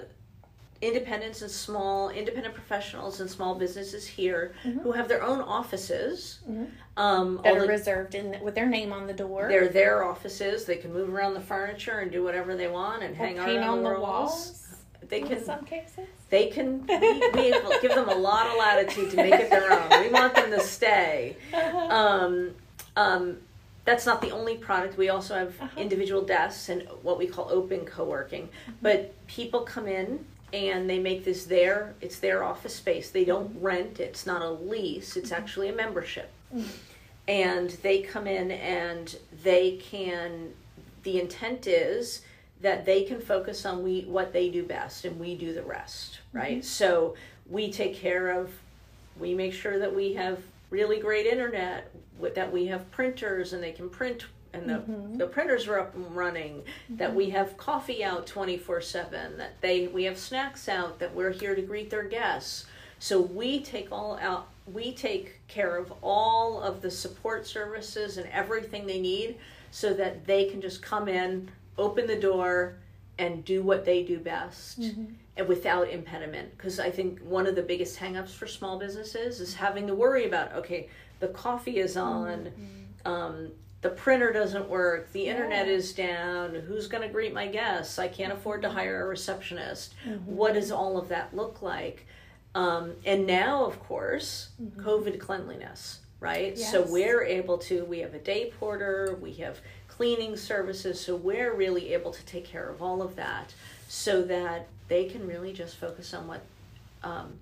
independents 0.82 1.42
and 1.42 1.50
small 1.50 2.08
independent 2.08 2.54
professionals 2.54 3.20
and 3.20 3.28
small 3.30 3.54
businesses 3.54 4.06
here 4.06 4.54
who 4.82 4.92
have 4.92 5.08
their 5.08 5.22
own 5.22 5.40
offices. 5.40 6.40
Um, 6.48 6.66
Mm-hmm. 6.96 7.36
That 7.42 7.46
are 7.46 7.60
although 7.60 7.66
reserved 7.66 8.14
in 8.14 8.36
with 8.42 8.54
their 8.54 8.66
name 8.66 8.92
on 8.92 9.06
the 9.06 9.12
door. 9.12 9.46
they're 9.48 9.68
their 9.68 10.04
offices. 10.04 10.64
They 10.64 10.76
can 10.76 10.92
move 10.92 11.08
around 11.12 11.34
the 11.34 11.40
furniture 11.40 11.98
and 12.00 12.10
do 12.10 12.22
whatever 12.22 12.56
they 12.56 12.68
want 12.68 13.02
and 13.02 13.12
or 13.14 13.16
hang 13.16 13.36
paint 13.36 13.58
on, 13.64 13.78
on 13.78 13.82
the 13.82 13.90
the 13.94 14.00
walls. 14.00 14.30
walls. 14.32 14.66
They 15.08 15.20
in 15.22 15.28
can 15.28 15.44
some 15.44 15.64
cases. 15.64 16.06
they 16.28 16.48
can 16.48 16.86
we, 16.88 17.20
we 17.34 17.52
give 17.80 17.94
them 17.94 18.08
a 18.08 18.14
lot 18.14 18.46
of 18.48 18.56
latitude 18.58 19.10
to 19.12 19.16
make 19.16 19.32
it 19.34 19.50
their 19.50 19.72
own. 19.72 20.02
We 20.02 20.08
want 20.10 20.34
them 20.34 20.50
to 20.50 20.60
stay. 20.60 21.36
Um, 21.88 22.50
um, 22.96 23.38
that's 23.84 24.04
not 24.06 24.20
the 24.20 24.30
only 24.30 24.56
product. 24.56 24.96
We 24.98 25.08
also 25.08 25.34
have 25.34 25.60
Uh-huh. 25.60 25.80
individual 25.80 26.22
desks 26.22 26.68
and 26.68 26.82
what 27.02 27.18
we 27.18 27.26
call 27.26 27.48
open 27.50 27.84
co-working. 27.86 28.48
But 28.82 29.14
people 29.26 29.60
come 29.62 29.88
in 29.88 30.24
and 30.52 30.88
they 30.88 30.98
make 30.98 31.24
this 31.24 31.44
their 31.44 31.94
it's 32.00 32.18
their 32.18 32.42
office 32.42 32.74
space. 32.74 33.10
They 33.10 33.24
don't 33.24 33.50
mm-hmm. 33.50 33.64
rent. 33.64 34.00
It's 34.00 34.26
not 34.26 34.42
a 34.42 34.50
lease. 34.50 35.16
It's 35.16 35.30
mm-hmm. 35.30 35.42
actually 35.42 35.68
a 35.68 35.74
membership. 35.74 36.30
Mm-hmm. 36.54 36.70
And 37.28 37.70
they 37.82 38.02
come 38.02 38.26
in 38.26 38.50
and 38.50 39.16
they 39.42 39.76
can 39.76 40.52
the 41.02 41.20
intent 41.20 41.66
is 41.66 42.22
that 42.60 42.84
they 42.84 43.04
can 43.04 43.20
focus 43.20 43.64
on 43.64 43.82
we 43.82 44.02
what 44.02 44.32
they 44.32 44.50
do 44.50 44.62
best 44.62 45.04
and 45.04 45.18
we 45.18 45.34
do 45.34 45.54
the 45.54 45.62
rest, 45.62 46.20
right? 46.32 46.64
So 46.64 47.14
we 47.48 47.72
take 47.72 47.94
care 47.94 48.30
of 48.30 48.50
we 49.18 49.34
make 49.34 49.52
sure 49.52 49.78
that 49.78 49.94
we 49.94 50.14
have 50.14 50.40
really 50.70 50.98
great 51.00 51.26
internet 51.26 51.90
that 52.34 52.52
we 52.52 52.66
have 52.66 52.90
printers 52.90 53.52
and 53.52 53.62
they 53.62 53.72
can 53.72 53.88
print 53.88 54.24
and 54.52 54.68
the, 54.68 54.74
mm-hmm. 54.74 55.16
the 55.16 55.26
printers 55.26 55.66
are 55.66 55.78
up 55.78 55.94
and 55.94 56.14
running 56.14 56.62
that 56.90 57.14
we 57.14 57.26
mm-hmm. 57.26 57.36
have 57.36 57.56
coffee 57.56 58.02
out 58.04 58.26
24/7 58.26 59.36
that 59.36 59.60
they 59.60 59.86
we 59.88 60.04
have 60.04 60.18
snacks 60.18 60.68
out 60.68 60.98
that 60.98 61.14
we're 61.14 61.30
here 61.30 61.54
to 61.54 61.62
greet 61.62 61.90
their 61.90 62.04
guests. 62.04 62.66
So 62.98 63.20
we 63.20 63.60
take 63.60 63.90
all 63.92 64.18
out 64.20 64.48
we 64.66 64.92
take 64.92 65.40
care 65.48 65.76
of 65.76 65.92
all 66.02 66.60
of 66.60 66.82
the 66.82 66.90
support 66.90 67.46
services 67.46 68.18
and 68.18 68.28
everything 68.30 68.86
they 68.86 69.00
need 69.00 69.36
so 69.70 69.94
that 69.94 70.26
they 70.26 70.44
can 70.46 70.60
just 70.60 70.82
come 70.82 71.08
in 71.08 71.50
open 71.78 72.06
the 72.06 72.16
door 72.16 72.76
and 73.18 73.44
do 73.44 73.62
what 73.62 73.84
they 73.84 74.02
do 74.02 74.18
best 74.18 74.80
mm-hmm. 74.80 75.04
and 75.36 75.48
without 75.48 75.88
impediment. 75.88 76.50
Because 76.56 76.80
i 76.80 76.90
think 76.90 77.20
one 77.20 77.46
of 77.46 77.54
the 77.54 77.62
biggest 77.62 77.98
hangups 77.98 78.30
for 78.30 78.46
small 78.46 78.78
businesses 78.78 79.40
is 79.40 79.54
having 79.54 79.86
to 79.86 79.94
worry 79.94 80.26
about 80.26 80.52
okay 80.54 80.88
the 81.20 81.28
coffee 81.28 81.78
is 81.78 81.96
on 81.96 82.50
um, 83.04 83.50
the 83.82 83.90
printer 83.90 84.32
doesn't 84.32 84.68
work 84.68 85.10
the 85.12 85.26
internet 85.26 85.66
is 85.66 85.92
down 85.92 86.54
who's 86.54 86.86
going 86.86 87.02
to 87.02 87.08
greet 87.08 87.32
my 87.32 87.46
guests? 87.46 87.98
I 87.98 88.08
can't 88.08 88.32
afford 88.32 88.62
to 88.62 88.70
hire 88.70 89.04
a 89.04 89.08
receptionist. 89.08 89.94
What 90.24 90.54
does 90.54 90.70
all 90.70 90.98
of 90.98 91.08
that 91.08 91.34
look 91.34 91.62
like? 91.62 92.06
Um, 92.54 92.92
and 93.06 93.26
now 93.26 93.64
of 93.64 93.78
course 93.80 94.50
covid 94.76 95.20
cleanliness 95.20 96.00
right? 96.20 96.58
So 96.58 96.82
we're 96.82 97.24
able 97.24 97.58
to 97.58 97.84
we 97.84 98.00
have 98.00 98.14
a 98.14 98.18
day 98.18 98.52
porter 98.58 99.16
we 99.20 99.32
have 99.34 99.60
cleaning 99.88 100.36
services 100.36 101.00
so 101.00 101.16
we're 101.16 101.54
really 101.54 101.92
able 101.94 102.10
to 102.10 102.24
take 102.24 102.44
care 102.44 102.68
of 102.68 102.82
all 102.82 103.02
of 103.02 103.16
that 103.16 103.54
so 103.88 104.22
that 104.22 104.68
they 104.88 105.04
can 105.04 105.26
really 105.26 105.52
just 105.52 105.76
focus 105.76 106.14
on 106.14 106.26
what 106.26 106.42
um, 107.02 107.32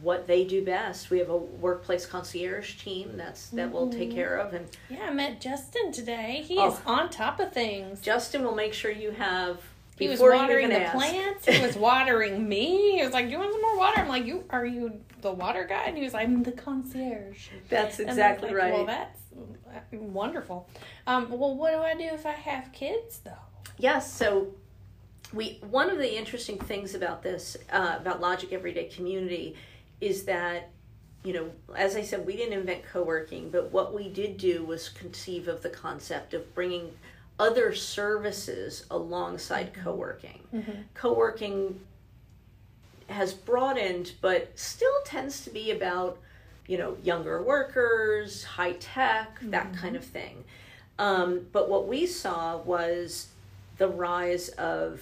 what 0.00 0.26
they 0.28 0.44
do 0.44 0.64
best 0.64 1.10
we 1.10 1.18
have 1.18 1.28
a 1.28 1.36
workplace 1.36 2.06
concierge 2.06 2.76
team 2.76 3.16
that's 3.16 3.48
that 3.48 3.70
will 3.72 3.90
take 3.90 4.12
care 4.12 4.36
of 4.36 4.54
and 4.54 4.66
Yeah, 4.88 5.06
I 5.06 5.10
met 5.10 5.40
Justin 5.40 5.90
today. 5.92 6.42
He 6.46 6.56
Oh. 6.58 6.72
is 6.72 6.80
on 6.86 7.10
top 7.10 7.40
of 7.40 7.52
things. 7.52 8.00
justin 8.00 8.44
will 8.44 8.54
make 8.54 8.72
sure 8.74 8.90
you 8.92 9.10
have 9.10 9.60
He 9.98 10.06
was 10.08 10.20
watering 10.20 10.68
the 10.68 10.80
ask. 10.82 10.94
plants. 10.96 11.46
He 11.46 11.60
was 11.60 11.76
watering 11.76 12.48
me. 12.48 12.98
He 12.98 13.02
was 13.02 13.12
like, 13.12 13.26
"Do 13.26 13.32
you 13.32 13.38
want 13.38 13.52
some 13.52 13.60
more 13.62 13.76
water?" 13.76 13.98
I'm 14.00 14.08
like, 14.08 14.24
"You 14.26 14.44
are 14.50 14.64
you 14.64 15.00
the 15.20 15.32
water 15.32 15.64
guy?" 15.68 15.86
And 15.86 15.96
he 15.96 16.04
was 16.04 16.14
like, 16.14 16.28
"I'm 16.28 16.44
the 16.44 16.52
concierge." 16.52 17.48
that's 17.68 17.98
And 17.98 18.08
exactly 18.08 18.50
like, 18.50 18.56
right 18.56 18.72
Well, 18.74 18.86
that's 18.86 19.20
wonderful. 19.92 20.68
Um, 21.08 21.28
well, 21.30 21.54
what 21.56 21.72
do 21.72 21.78
I 21.78 21.94
do 21.94 22.14
if 22.14 22.24
I 22.26 22.30
have 22.32 22.70
kids 22.72 23.18
though? 23.24 23.32
Yes, 23.78 24.12
so 24.12 24.54
we 25.32 25.58
one 25.68 25.90
of 25.90 25.98
the 25.98 26.16
interesting 26.16 26.58
things 26.58 26.94
about 26.94 27.22
this 27.22 27.56
uh, 27.72 27.96
about 28.00 28.20
Logic 28.20 28.52
Everyday 28.52 28.84
Community 28.84 29.56
is 30.00 30.24
that 30.24 30.70
you 31.24 31.32
know, 31.32 31.50
as 31.74 31.96
I 31.96 32.02
said, 32.02 32.24
we 32.24 32.36
didn't 32.36 32.58
invent 32.58 32.84
co-working, 32.84 33.50
but 33.50 33.72
what 33.72 33.92
we 33.92 34.08
did 34.08 34.36
do 34.36 34.64
was 34.64 34.88
conceive 34.88 35.48
of 35.48 35.62
the 35.62 35.68
concept 35.68 36.32
of 36.32 36.54
bringing 36.54 36.92
other 37.38 37.74
services 37.74 38.86
alongside 38.90 39.72
mm-hmm. 39.72 39.82
co-working. 39.82 40.40
Mm-hmm. 40.54 40.82
Co-working 40.94 41.80
has 43.08 43.32
broadened, 43.32 44.12
but 44.20 44.56
still 44.58 44.94
tends 45.04 45.42
to 45.44 45.50
be 45.50 45.70
about 45.70 46.18
you 46.66 46.78
know 46.78 46.96
younger 47.02 47.42
workers, 47.42 48.44
high 48.44 48.72
tech, 48.72 49.38
that 49.42 49.72
mm-hmm. 49.72 49.80
kind 49.80 49.96
of 49.96 50.04
thing. 50.04 50.44
Um, 50.98 51.46
but 51.52 51.68
what 51.68 51.88
we 51.88 52.06
saw 52.06 52.58
was 52.58 53.28
the 53.78 53.88
rise 53.88 54.48
of 54.50 55.00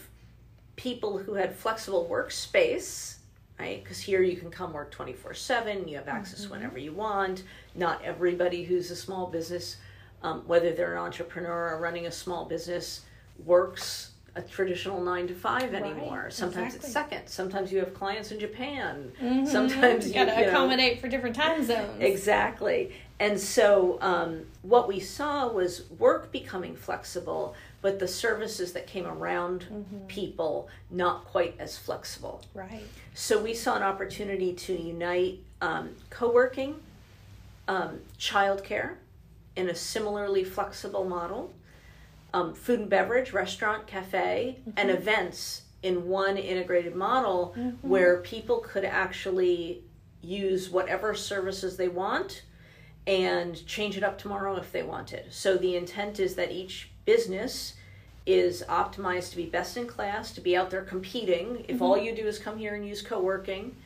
people 0.76 1.18
who 1.18 1.34
had 1.34 1.54
flexible 1.54 2.06
workspace, 2.10 3.16
right? 3.58 3.82
Because 3.82 4.00
here 4.00 4.22
you 4.22 4.36
can 4.36 4.50
come 4.50 4.72
work 4.72 4.90
24 4.90 5.34
7, 5.34 5.88
you 5.88 5.96
have 5.96 6.08
access 6.08 6.48
whenever 6.48 6.78
you 6.78 6.92
want. 6.92 7.42
Not 7.74 8.02
everybody 8.02 8.64
who's 8.64 8.90
a 8.90 8.96
small 8.96 9.26
business, 9.26 9.76
um, 10.22 10.42
whether 10.46 10.72
they're 10.72 10.94
an 10.94 11.02
entrepreneur 11.02 11.74
or 11.74 11.80
running 11.80 12.06
a 12.06 12.12
small 12.12 12.44
business, 12.44 13.02
works 13.44 14.12
a 14.36 14.42
traditional 14.42 15.02
nine 15.02 15.26
to 15.26 15.34
five 15.34 15.72
anymore. 15.72 16.28
Sometimes 16.30 16.74
it's 16.74 16.92
second. 16.92 17.26
Sometimes 17.26 17.72
you 17.72 17.78
have 17.78 17.94
clients 17.94 18.32
in 18.32 18.38
Japan. 18.38 19.10
Sometimes 19.46 20.04
you 20.04 20.12
you, 20.12 20.14
gotta 20.14 20.38
you 20.38 20.46
know, 20.46 20.52
accommodate 20.52 21.00
for 21.00 21.08
different 21.08 21.34
time 21.34 21.64
zones. 21.64 22.00
Exactly. 22.00 22.92
And 23.18 23.40
so 23.40 23.96
um, 24.02 24.42
what 24.60 24.88
we 24.88 25.00
saw 25.00 25.48
was 25.48 25.90
work 25.98 26.32
becoming 26.32 26.76
flexible, 26.76 27.54
but 27.86 28.00
the 28.00 28.08
services 28.08 28.72
that 28.72 28.88
came 28.88 29.06
around 29.06 29.64
people 30.08 30.68
not 30.90 31.24
quite 31.24 31.54
as 31.60 31.78
flexible. 31.78 32.42
Right. 32.52 32.82
So 33.14 33.40
we 33.40 33.54
saw 33.54 33.76
an 33.76 33.84
opportunity 33.84 34.54
to 34.54 34.72
unite 34.72 35.38
um, 35.60 35.90
co 36.10 36.32
working, 36.32 36.80
um, 37.68 38.00
childcare 38.18 38.94
in 39.54 39.68
a 39.68 39.74
similarly 39.76 40.42
flexible 40.42 41.04
model, 41.04 41.54
um, 42.34 42.54
food 42.54 42.80
and 42.80 42.90
beverage, 42.90 43.32
restaurant, 43.32 43.86
cafe, 43.86 44.58
and 44.76 44.90
events 44.90 45.62
in 45.84 46.08
one 46.08 46.36
integrated 46.36 46.96
model 46.96 47.54
where 47.82 48.16
people 48.16 48.58
could 48.58 48.84
actually 48.84 49.84
use 50.22 50.68
whatever 50.70 51.14
services 51.14 51.76
they 51.76 51.86
want 51.86 52.42
and 53.06 53.64
change 53.64 53.96
it 53.96 54.02
up 54.02 54.18
tomorrow 54.18 54.56
if 54.56 54.72
they 54.72 54.82
wanted. 54.82 55.32
So 55.32 55.56
the 55.56 55.76
intent 55.76 56.18
is 56.18 56.34
that 56.34 56.50
each 56.50 56.90
business 57.04 57.74
is 58.26 58.64
optimized 58.68 59.30
to 59.30 59.36
be 59.36 59.46
best 59.46 59.76
in 59.76 59.86
class, 59.86 60.32
to 60.32 60.40
be 60.40 60.56
out 60.56 60.70
there 60.70 60.82
competing. 60.82 61.64
If 61.68 61.76
mm-hmm. 61.76 61.82
all 61.82 61.96
you 61.96 62.14
do 62.14 62.26
is 62.26 62.38
come 62.38 62.58
here 62.58 62.74
and 62.74 62.86
use 62.86 63.00
co 63.00 63.20
working, 63.20 63.76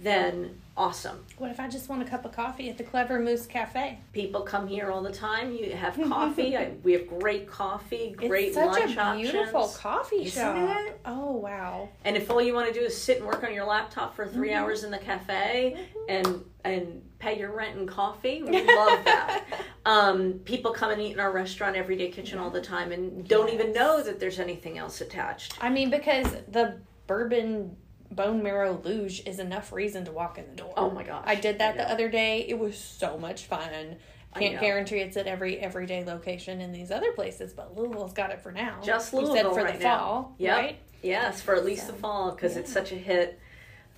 then 0.00 0.60
awesome. 0.76 1.24
What 1.38 1.50
if 1.50 1.58
I 1.58 1.68
just 1.68 1.88
want 1.88 2.02
a 2.02 2.04
cup 2.04 2.24
of 2.24 2.30
coffee 2.32 2.70
at 2.70 2.78
the 2.78 2.84
Clever 2.84 3.18
Moose 3.18 3.46
Cafe? 3.46 3.98
People 4.12 4.42
come 4.42 4.68
here 4.68 4.92
all 4.92 5.02
the 5.02 5.12
time. 5.12 5.52
You 5.52 5.72
have 5.72 5.94
mm-hmm. 5.94 6.12
coffee. 6.12 6.56
I, 6.56 6.70
we 6.84 6.92
have 6.92 7.08
great 7.08 7.50
coffee, 7.50 8.14
great 8.16 8.48
it's 8.48 8.54
such 8.54 8.96
lunch 8.96 8.96
a 8.96 9.16
beautiful 9.16 9.62
options. 9.62 9.76
coffee 9.78 10.24
Isn't 10.24 10.42
shop. 10.42 10.76
it? 10.86 11.00
Oh 11.04 11.32
wow. 11.32 11.88
And 12.04 12.16
if 12.16 12.30
all 12.30 12.40
you 12.40 12.54
want 12.54 12.72
to 12.72 12.78
do 12.78 12.86
is 12.86 12.96
sit 12.96 13.18
and 13.18 13.26
work 13.26 13.42
on 13.42 13.52
your 13.52 13.66
laptop 13.66 14.14
for 14.14 14.26
3 14.26 14.48
Mm-hmm. 14.48 14.58
hours 14.58 14.84
in 14.84 14.92
the 14.92 14.98
cafe 14.98 15.76
mm-hmm. 15.76 15.98
and 16.08 16.44
and 16.64 17.02
pay 17.18 17.38
your 17.38 17.50
rent 17.54 17.76
and 17.76 17.88
coffee, 17.88 18.42
we 18.42 18.52
love 18.64 19.04
that. 19.04 19.44
Um, 19.86 20.34
people 20.44 20.72
come 20.72 20.90
and 20.90 21.00
eat 21.00 21.12
in 21.12 21.20
our 21.20 21.32
restaurant, 21.32 21.74
Everyday 21.74 22.10
Kitchen, 22.10 22.38
all 22.38 22.50
the 22.50 22.60
time, 22.60 22.92
and 22.92 23.26
don't 23.26 23.48
even 23.48 23.72
know 23.72 24.02
that 24.02 24.20
there's 24.20 24.38
anything 24.38 24.76
else 24.76 25.00
attached. 25.00 25.56
I 25.62 25.70
mean, 25.70 25.88
because 25.88 26.26
the 26.46 26.78
bourbon 27.06 27.74
bone 28.10 28.42
marrow 28.42 28.78
luge 28.84 29.22
is 29.24 29.38
enough 29.38 29.72
reason 29.72 30.04
to 30.04 30.12
walk 30.12 30.36
in 30.36 30.44
the 30.50 30.56
door. 30.56 30.74
Oh 30.76 30.90
my 30.90 31.04
gosh! 31.04 31.24
I 31.26 31.36
did 31.36 31.56
that 31.60 31.74
know. 31.76 31.84
the 31.84 31.90
other 31.90 32.10
day. 32.10 32.44
It 32.46 32.58
was 32.58 32.76
so 32.76 33.16
much 33.16 33.46
fun. 33.46 33.96
I 34.34 34.38
Can't 34.38 34.60
guarantee 34.60 34.96
it's 34.98 35.16
at 35.16 35.26
every 35.26 35.58
everyday 35.58 36.04
location 36.04 36.60
in 36.60 36.70
these 36.70 36.90
other 36.90 37.12
places, 37.12 37.54
but 37.54 37.74
Louisville's 37.74 38.12
got 38.12 38.30
it 38.30 38.42
for 38.42 38.52
now. 38.52 38.80
Just 38.84 39.10
You 39.14 39.20
Louisville 39.20 39.34
said 39.36 39.46
for 39.54 39.64
right 39.64 39.78
the 39.78 39.84
now. 39.84 39.98
fall, 39.98 40.34
Yep. 40.36 40.58
right? 40.58 40.78
Yes, 41.02 41.40
for 41.40 41.54
at 41.54 41.64
least 41.64 41.86
the 41.86 41.94
fall 41.94 42.32
because 42.32 42.58
it's 42.58 42.70
such 42.70 42.92
a 42.92 42.96
hit. 42.96 43.40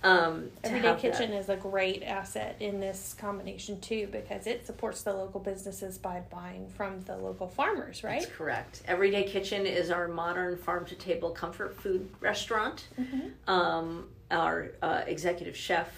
Um, 0.03 0.49
Everyday. 0.63 0.95
Kitchen 0.99 1.31
is 1.31 1.49
a 1.49 1.55
great 1.55 2.01
asset 2.03 2.55
in 2.59 2.79
this 2.79 3.15
combination 3.19 3.79
too 3.81 4.07
because 4.11 4.47
it 4.47 4.65
supports 4.65 5.03
the 5.03 5.13
local 5.13 5.39
businesses 5.39 5.97
by 5.99 6.21
buying 6.31 6.67
from 6.69 7.01
the 7.01 7.15
local 7.17 7.47
farmers, 7.47 8.03
right? 8.03 8.21
That's 8.21 8.31
correct. 8.33 8.81
Everyday 8.87 9.23
Kitchen 9.25 9.65
is 9.67 9.91
our 9.91 10.07
modern 10.07 10.57
farm 10.57 10.85
to 10.87 10.95
table 10.95 11.29
comfort 11.29 11.75
food 11.79 12.09
restaurant. 12.19 12.87
Mm-hmm. 12.99 13.49
Um, 13.49 14.09
our 14.31 14.71
uh, 14.81 15.01
executive 15.05 15.55
chef, 15.55 15.89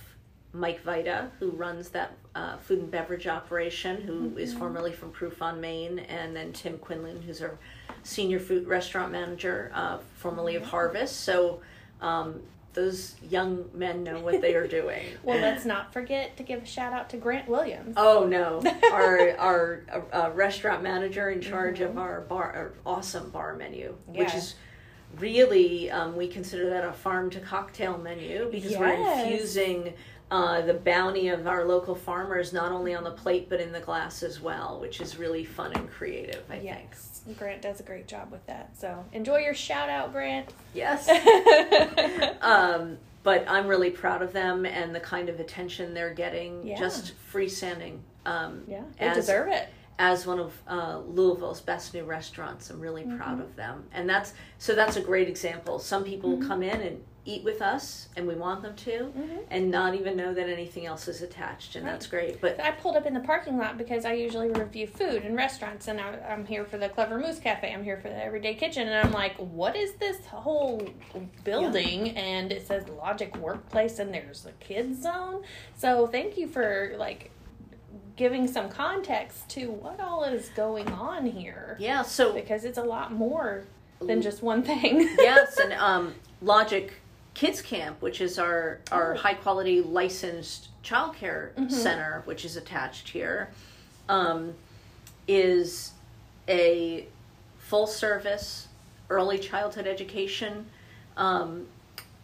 Mike 0.51 0.81
Vita, 0.83 1.29
who 1.39 1.51
runs 1.51 1.89
that 1.89 2.11
uh, 2.35 2.57
food 2.57 2.79
and 2.79 2.91
beverage 2.91 3.27
operation, 3.27 4.01
who 4.01 4.37
is 4.37 4.49
Mm-hmm. 4.51 4.59
formerly 4.59 4.91
from 4.91 5.11
Proof 5.11 5.41
on 5.41 5.61
Main, 5.61 5.99
and 5.99 6.35
then 6.35 6.51
Tim 6.51 6.77
Quinlan, 6.77 7.21
who's 7.21 7.41
our 7.41 7.57
senior 8.03 8.39
food 8.39 8.67
restaurant 8.67 9.11
manager, 9.13 9.71
uh, 9.73 9.99
formerly 10.17 10.55
Mm-hmm. 10.55 10.63
of 10.63 10.69
Harvest. 10.69 11.21
So 11.21 11.61
um, 12.01 12.41
those 12.73 13.15
young 13.29 13.65
men 13.73 14.03
know 14.03 14.19
what 14.19 14.41
they 14.41 14.55
are 14.55 14.67
doing. 14.67 15.05
Well, 15.23 15.39
let's 15.39 15.65
not 15.65 15.93
forget 15.93 16.35
to 16.37 16.43
give 16.43 16.63
a 16.63 16.65
shout 16.65 16.91
out 16.93 17.09
to 17.11 17.17
Grant 17.17 17.47
Williams. 17.47 17.93
Oh 17.97 18.25
no, 18.25 18.61
our 18.91 19.35
our 19.37 19.83
uh, 20.11 20.31
restaurant 20.33 20.83
manager 20.83 21.29
in 21.29 21.39
charge 21.41 21.79
of 21.79 21.97
our 21.97 22.21
bar, 22.21 22.51
our 22.53 22.73
awesome 22.85 23.29
bar 23.29 23.55
menu, 23.55 23.95
which 24.07 24.27
Mm-hmm. 24.29 24.37
Is 24.37 24.55
really 25.19 25.91
um, 25.91 26.15
we 26.15 26.27
consider 26.27 26.69
that 26.71 26.83
a 26.83 26.91
farm 26.91 27.29
to 27.29 27.39
cocktail 27.39 27.97
menu 27.99 28.49
because 28.51 28.75
we're 28.75 28.93
infusing 29.21 29.93
uh, 30.31 30.61
the 30.61 30.73
bounty 30.73 31.27
of 31.27 31.45
our 31.45 31.65
local 31.65 31.93
farmers 31.93 32.51
not 32.51 32.71
only 32.71 32.95
on 32.95 33.03
the 33.03 33.11
plate 33.11 33.47
but 33.49 33.59
in 33.61 33.71
the 33.71 33.79
glass 33.79 34.23
as 34.23 34.41
well, 34.41 34.79
which 34.79 34.99
is 35.01 35.17
really 35.17 35.45
fun 35.45 35.71
and 35.73 35.89
creative. 35.91 36.43
I 36.49 36.57
think. 36.57 36.95
Grant 37.37 37.61
does 37.61 37.79
a 37.79 37.83
great 37.83 38.07
job 38.07 38.31
with 38.31 38.45
that. 38.47 38.71
So 38.77 39.05
enjoy 39.13 39.37
your 39.39 39.53
shout 39.53 39.89
out, 39.89 40.11
Grant. 40.11 40.53
Yes. 40.73 41.07
um, 42.41 42.97
but 43.23 43.45
I'm 43.47 43.67
really 43.67 43.89
proud 43.89 44.21
of 44.21 44.33
them 44.33 44.65
and 44.65 44.93
the 44.93 44.99
kind 44.99 45.29
of 45.29 45.39
attention 45.39 45.93
they're 45.93 46.13
getting. 46.13 46.65
Yeah. 46.67 46.77
Just 46.77 47.13
freestanding. 47.31 47.99
Um, 48.25 48.63
yeah, 48.67 48.83
they 48.99 49.05
as- 49.07 49.15
deserve 49.17 49.47
it. 49.49 49.67
as 49.99 50.25
one 50.25 50.39
of 50.39 50.53
uh, 50.67 50.99
Louisville's 50.99 51.61
best 51.61 51.93
new 51.93 52.03
restaurants. 52.03 52.69
I'm 52.69 52.79
really 52.79 53.03
Mm-hmm. 53.03 53.17
proud 53.17 53.39
of 53.41 53.55
them, 53.55 53.83
and 53.93 54.09
that's 54.09 54.33
so 54.57 54.75
that's 54.75 54.95
a 54.97 55.01
great 55.01 55.27
example. 55.27 55.79
Some 55.79 56.03
people 56.03 56.31
Mm-hmm. 56.37 56.47
come 56.47 56.63
in 56.63 56.81
and 56.81 57.03
eat 57.25 57.43
with 57.43 57.61
us, 57.61 58.09
and 58.17 58.27
we 58.27 58.35
want 58.35 58.61
them 58.61 58.75
to, 58.75 59.13
Mhm. 59.17 59.43
and 59.49 59.71
not 59.71 59.95
even 59.95 60.17
know 60.17 60.33
that 60.33 60.49
anything 60.49 60.85
else 60.85 61.07
is 61.07 61.21
attached, 61.21 61.75
and 61.75 61.85
Right. 61.85 61.91
that's 61.93 62.05
great. 62.07 62.41
But 62.41 62.59
I 62.59 62.71
pulled 62.71 62.97
up 62.97 63.05
in 63.05 63.13
the 63.13 63.21
parking 63.21 63.57
lot 63.57 63.77
because 63.77 64.03
I 64.03 64.11
usually 64.13 64.49
review 64.49 64.87
food 64.87 65.23
in 65.23 65.33
restaurants, 65.35 65.87
and 65.87 66.01
I, 66.01 66.17
I'm 66.29 66.45
here 66.45 66.65
for 66.65 66.77
the 66.77 66.89
Clever 66.89 67.17
Moose 67.17 67.39
Cafe. 67.39 67.71
I'm 67.73 67.83
here 67.85 67.95
for 67.97 68.09
the 68.09 68.21
Everyday 68.23 68.55
Kitchen, 68.55 68.87
and 68.89 69.07
I'm 69.07 69.13
like, 69.13 69.35
what 69.37 69.75
is 69.77 69.93
this 69.93 70.25
whole 70.25 70.85
building? 71.45 72.09
And 72.17 72.51
it 72.51 72.67
says 72.67 72.89
Logic 72.89 73.35
Workplace, 73.37 73.99
and 73.99 74.13
there's 74.13 74.45
a 74.45 74.51
kids 74.53 75.01
zone. 75.03 75.43
So 75.77 76.07
thank 76.07 76.37
you 76.37 76.47
for 76.47 76.93
like 76.97 77.31
giving 78.17 78.47
some 78.47 78.67
context 78.69 79.47
to 79.49 79.71
what 79.71 79.99
all 79.99 80.23
is 80.23 80.49
going 80.49 80.87
on 80.91 81.25
here, 81.25 81.77
yeah, 81.79 82.01
so 82.03 82.31
because 82.33 82.63
it's 82.65 82.77
a 82.77 82.83
lot 82.83 83.11
more 83.11 83.63
than 84.01 84.21
just 84.21 84.43
one 84.43 84.61
thing. 84.61 84.99
yes, 85.17 85.57
and 85.63 85.73
um, 85.73 86.13
Logic 86.41 86.91
Kids 87.33 87.61
Camp, 87.61 88.01
which 88.01 88.21
is 88.21 88.37
our 88.37 88.79
our 88.91 89.13
Oh. 89.13 89.17
high 89.17 89.33
quality 89.33 89.81
licensed 89.81 90.69
childcare 90.83 91.53
Mhm. 91.55 91.71
center, 91.71 92.21
which 92.25 92.45
is 92.45 92.55
attached 92.57 93.09
here, 93.09 93.49
um, 94.09 94.53
is 95.27 95.91
a 96.47 97.07
full 97.57 97.87
service 97.87 98.67
early 99.09 99.37
childhood 99.39 99.87
education 99.87 100.65
um, 101.15 101.67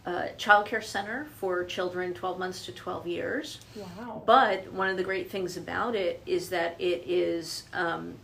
uh, 0.04 0.26
childcare 0.38 0.82
center 0.82 1.26
for 1.38 1.62
children 1.64 2.12
12 2.14 2.38
months 2.38 2.64
to 2.64 2.72
12 2.72 3.06
years. 3.06 3.60
wow. 3.76 4.22
But 4.26 4.72
one 4.72 4.88
of 4.88 4.96
the 4.96 5.04
great 5.04 5.30
things 5.30 5.56
about 5.56 5.94
it 5.94 6.20
is 6.26 6.48
that 6.50 6.74
it 6.80 7.04
is 7.06 7.64
um, 7.72 8.14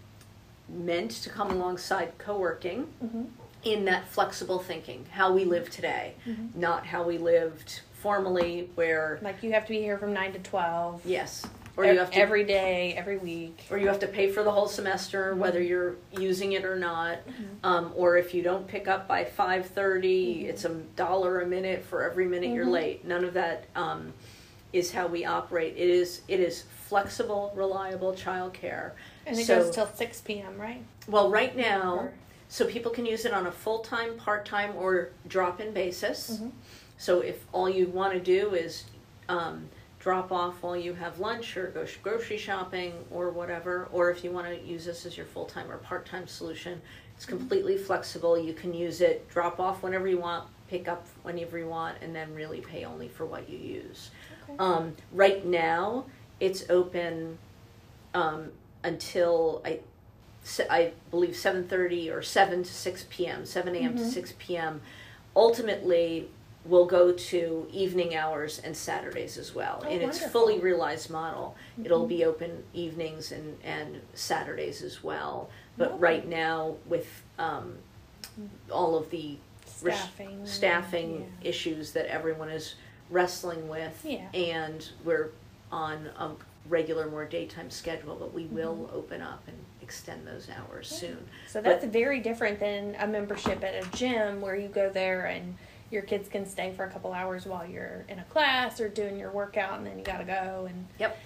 meant 0.69 1.11
to 1.13 1.31
come 1.31 1.51
alongside 1.51 2.17
co 2.19 2.37
working 2.39 2.93
Mhm. 3.05 3.27
In 3.67 3.85
that 3.87 4.07
flexible 4.09 4.61
thinking, 4.61 5.05
how 5.11 5.33
we 5.33 5.45
live 5.45 5.69
today, 5.71 6.15
Mm-hmm. 6.27 6.59
not 6.61 6.87
how 6.87 7.03
we 7.03 7.19
lived 7.19 7.81
formerly, 8.01 8.71
where, 8.77 9.19
Like 9.23 9.43
you 9.43 9.53
have 9.53 9.65
to 9.67 9.71
be 9.73 9.81
here 9.81 9.99
from 9.99 10.13
nine 10.13 10.33
to 10.35 10.39
twelve. 10.39 11.01
yes, 11.05 11.45
or 11.77 11.85
you 11.85 11.99
have 11.99 12.11
to. 12.13 12.17
every 12.19 12.45
day, 12.45 12.95
every 12.97 13.19
week. 13.19 13.65
or 13.69 13.77
you 13.77 13.89
have 13.89 13.99
to 13.99 14.07
pay 14.07 14.31
for 14.31 14.43
the 14.45 14.51
whole 14.51 14.69
semester, 14.69 15.35
whether 15.35 15.61
you're 15.61 15.97
using 16.17 16.53
it 16.53 16.65
or 16.65 16.77
not. 16.77 17.19
Um, 17.65 17.93
or 17.97 18.17
if 18.17 18.33
you 18.35 18.43
don't 18.43 18.67
pick 18.69 18.87
up 18.87 19.09
by 19.09 19.25
five 19.25 19.71
it's 19.77 20.65
a 20.65 20.69
dollar 20.95 21.41
a 21.41 21.47
minute 21.47 21.85
for 21.85 22.09
every 22.09 22.27
minute 22.27 22.51
you're 22.55 22.65
Mhm. 22.67 22.71
late. 22.71 23.05
None 23.05 23.25
of 23.25 23.35
that 23.35 23.65
um, 23.75 24.13
is 24.73 24.93
how 24.93 25.07
we 25.09 25.25
operate. 25.25 25.75
It 25.77 25.91
is 25.91 26.21
it 26.29 26.39
is 26.41 26.63
flexible, 26.87 27.53
reliable 27.57 28.13
childcare. 28.13 28.93
And 29.27 29.37
it 29.39 29.45
So- 29.47 29.61
goes 29.65 29.75
till 29.75 29.87
six 29.89 30.21
p.m. 30.21 30.57
Right? 30.59 30.83
Well, 31.09 31.31
right 31.31 31.55
now, 31.57 31.97
Or- 31.99 32.13
so 32.49 32.67
people 32.67 32.91
can 32.91 33.07
use 33.07 33.25
it 33.25 33.33
on 33.33 33.47
a 33.47 33.53
full 33.53 33.81
time, 33.81 34.17
part 34.17 34.45
time, 34.45 34.75
or 34.77 35.11
drop 35.27 35.61
in 35.61 35.73
basis. 35.73 36.39
Mhm. 36.41 36.53
So 36.99 37.21
if 37.21 37.45
all 37.53 37.69
you 37.69 37.89
want 37.89 38.13
to 38.15 38.21
do 38.21 38.55
is 38.55 38.85
um, 39.29 39.69
drop 39.99 40.31
off 40.31 40.63
while 40.63 40.77
you 40.77 40.95
have 40.95 41.19
lunch 41.19 41.57
or 41.57 41.67
go 41.69 41.85
grocery 42.03 42.39
shopping 42.39 42.93
or 43.11 43.31
whatever, 43.31 43.89
or 43.93 44.11
if 44.11 44.23
you 44.23 44.31
want 44.31 44.47
to 44.47 44.57
use 44.61 44.85
this 44.85 45.05
as 45.05 45.17
your 45.17 45.27
full 45.27 45.47
time 45.47 45.71
or 45.71 45.79
part 45.79 46.07
time 46.07 46.27
solution, 46.27 46.81
it's 47.17 47.27
completely 47.27 47.77
flexible. 47.77 48.39
You 48.39 48.53
can 48.55 48.73
use 48.73 49.01
it, 49.01 49.29
drop 49.29 49.59
off 49.59 49.83
whenever 49.83 50.07
you 50.07 50.19
want, 50.19 50.45
pick 50.69 50.87
up 50.87 51.07
whenever 51.23 51.59
you 51.59 51.67
want, 51.67 51.97
and 52.03 52.15
then 52.15 52.35
really 52.35 52.61
pay 52.61 52.85
only 52.85 53.09
for 53.09 53.27
what 53.27 53.49
you 53.49 53.59
use. 53.59 54.11
Okay. 54.49 54.57
Um, 54.59 54.95
right 55.13 55.45
now, 55.45 56.05
it's 56.41 56.69
open 56.71 57.39
um, 58.15 58.53
until 58.85 59.63
I, 59.65 59.81
I 60.71 60.93
believe 61.11 61.37
seven 61.37 61.67
thirty 61.67 62.11
or 62.11 62.23
seven 62.23 62.63
to 62.63 62.73
six 62.73 63.05
p.m. 63.11 63.45
Seven 63.47 63.75
a.m. 63.75 63.97
to 63.97 64.03
Mhm. 64.03 64.11
six 64.13 64.35
p.m. 64.39 64.81
Ultimately, 65.35 66.29
we'll 66.65 66.87
go 66.87 67.13
to 67.13 67.69
evening 67.73 68.17
hours 68.17 68.59
and 68.65 68.77
Saturdays 68.77 69.37
as 69.39 69.55
well. 69.55 69.83
Oh, 69.85 69.89
In 69.89 70.03
its 70.03 70.19
fully 70.27 70.59
realized 70.59 71.11
model, 71.11 71.55
it'll 71.85 72.05
Mhm. 72.07 72.09
be 72.09 72.25
open 72.25 72.65
evenings 72.75 73.33
and 73.33 73.59
and 73.63 74.01
Saturdays 74.15 74.83
as 74.83 75.03
well. 75.05 75.49
But 75.77 75.89
Okay. 75.93 75.99
right 75.99 76.27
now, 76.29 76.77
with 76.87 77.23
um, 77.39 77.79
all 78.73 78.97
of 78.97 79.11
the 79.11 79.37
res- 79.83 79.95
staffing. 79.99 80.47
staffing 80.47 81.31
yeah. 81.43 81.49
issues 81.51 81.93
that 81.93 82.07
everyone 82.07 82.49
is 82.51 82.75
wrestling 83.11 83.69
with. 83.69 84.01
Yeah. 84.05 84.29
And 84.33 84.89
we're 85.05 85.31
on 85.71 86.07
a 86.19 86.31
regular, 86.69 87.09
more 87.11 87.25
daytime 87.27 87.71
schedule, 87.71 88.17
but 88.17 88.33
we 88.33 88.45
will 88.47 88.91
open 88.93 89.21
up 89.21 89.43
and 89.47 89.57
extend 89.87 90.27
those 90.27 90.49
hours 90.51 90.91
Mm-hmm. 90.93 91.07
Yeah. 91.07 91.11
soon. 91.13 91.29
So 91.49 91.61
that's 91.63 91.85
very 91.85 92.19
different 92.21 92.59
than 92.59 92.97
a 92.99 93.07
membership 93.07 93.63
at 93.63 93.75
a 93.85 93.89
gym 93.97 94.41
where 94.41 94.57
you 94.57 94.67
go 94.69 94.91
there 94.91 95.27
and 95.27 95.57
your 95.93 96.03
kids 96.03 96.29
can 96.29 96.45
stay 96.45 96.73
for 96.77 96.85
a 96.85 96.91
couple 96.91 97.13
hours 97.13 97.47
while 97.47 97.65
you're 97.65 98.05
in 98.09 98.19
a 98.19 98.25
class 98.25 98.81
or 98.81 98.89
doing 98.89 99.17
your 99.19 99.31
workout, 99.31 99.79
and 99.79 99.87
then 99.87 99.97
you 99.99 100.05
got 100.05 100.19
to 100.19 100.25
go 100.25 100.67
and 100.69 100.87
Yep. 100.99 101.17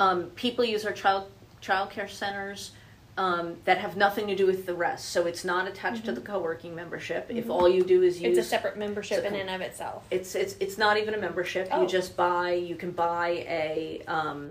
Um, 0.00 0.24
people 0.34 0.64
use 0.64 0.84
our 0.84 0.92
child 0.92 1.30
childcare 1.62 2.10
centers 2.10 2.72
um, 3.16 3.56
that 3.64 3.78
have 3.78 3.96
nothing 3.96 4.26
to 4.26 4.34
do 4.34 4.44
with 4.44 4.66
the 4.66 4.74
rest. 4.74 5.10
So 5.10 5.26
it's 5.26 5.44
not 5.44 5.68
attached 5.68 6.04
to 6.06 6.12
the 6.12 6.20
co-working 6.20 6.74
membership. 6.74 7.26
If 7.30 7.44
Mhm. 7.46 7.50
all 7.50 7.68
you 7.68 7.84
do 7.84 8.02
is 8.02 8.20
use 8.20 8.36
it's 8.36 8.46
a 8.48 8.50
separate 8.50 8.76
membership 8.76 9.24
in 9.24 9.36
and 9.36 9.48
of 9.48 9.60
itself. 9.60 10.02
It's 10.10 10.34
it's 10.34 10.54
it's 10.58 10.76
not 10.76 10.96
even 10.98 11.14
a 11.14 11.18
membership. 11.18 11.68
Oh. 11.70 11.82
You 11.82 11.86
just 11.88 12.16
buy. 12.16 12.54
You 12.54 12.74
can 12.74 12.90
buy 12.90 13.28
a 13.62 14.02
um, 14.08 14.50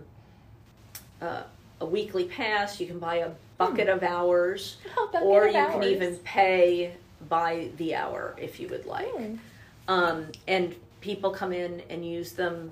uh, 1.21 1.43
a 1.81 1.85
weekly 1.85 2.25
pass. 2.25 2.79
You 2.79 2.87
can 2.87 2.99
buy 2.99 3.17
a 3.17 3.31
bucket 3.57 3.87
of 3.89 4.03
hours, 4.03 4.77
Oh, 4.97 5.09
bucket 5.11 5.27
or 5.27 5.47
of 5.47 5.53
you 5.55 5.65
can 5.67 5.83
even 5.83 6.15
pay 6.17 6.93
by 7.29 7.69
the 7.77 7.95
hour 7.95 8.35
if 8.37 8.59
you 8.59 8.67
would 8.69 8.85
like. 8.85 9.07
Mm. 9.13 9.37
Um, 9.87 10.25
and 10.47 10.75
people 11.01 11.31
come 11.31 11.51
in 11.53 11.81
and 11.89 12.05
use 12.05 12.33
them, 12.33 12.71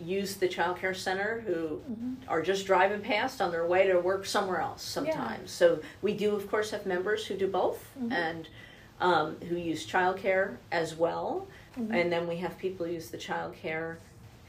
use 0.00 0.36
the 0.36 0.48
childcare 0.48 0.96
center 0.96 1.40
who 1.46 1.80
Mhm. 1.90 2.16
are 2.28 2.40
just 2.42 2.66
driving 2.66 3.00
past 3.02 3.40
on 3.42 3.50
their 3.50 3.66
way 3.66 3.86
to 3.86 3.98
work 4.00 4.24
somewhere 4.24 4.60
else 4.60 4.82
sometimes. 4.82 5.50
So 5.50 5.80
we 6.00 6.14
do, 6.14 6.34
of 6.34 6.50
course, 6.50 6.70
have 6.70 6.86
members 6.86 7.26
who 7.26 7.36
do 7.36 7.46
both 7.46 7.90
Mhm. 8.00 8.12
and 8.12 8.48
um, 9.02 9.36
who 9.48 9.56
use 9.56 9.86
childcare 9.86 10.56
as 10.70 10.94
well. 10.94 11.46
Mhm. 11.78 11.94
And 11.94 12.12
then 12.12 12.26
we 12.28 12.36
have 12.36 12.58
people 12.58 12.84
who 12.84 12.92
use 12.92 13.08
the 13.10 13.16
childcare 13.18 13.96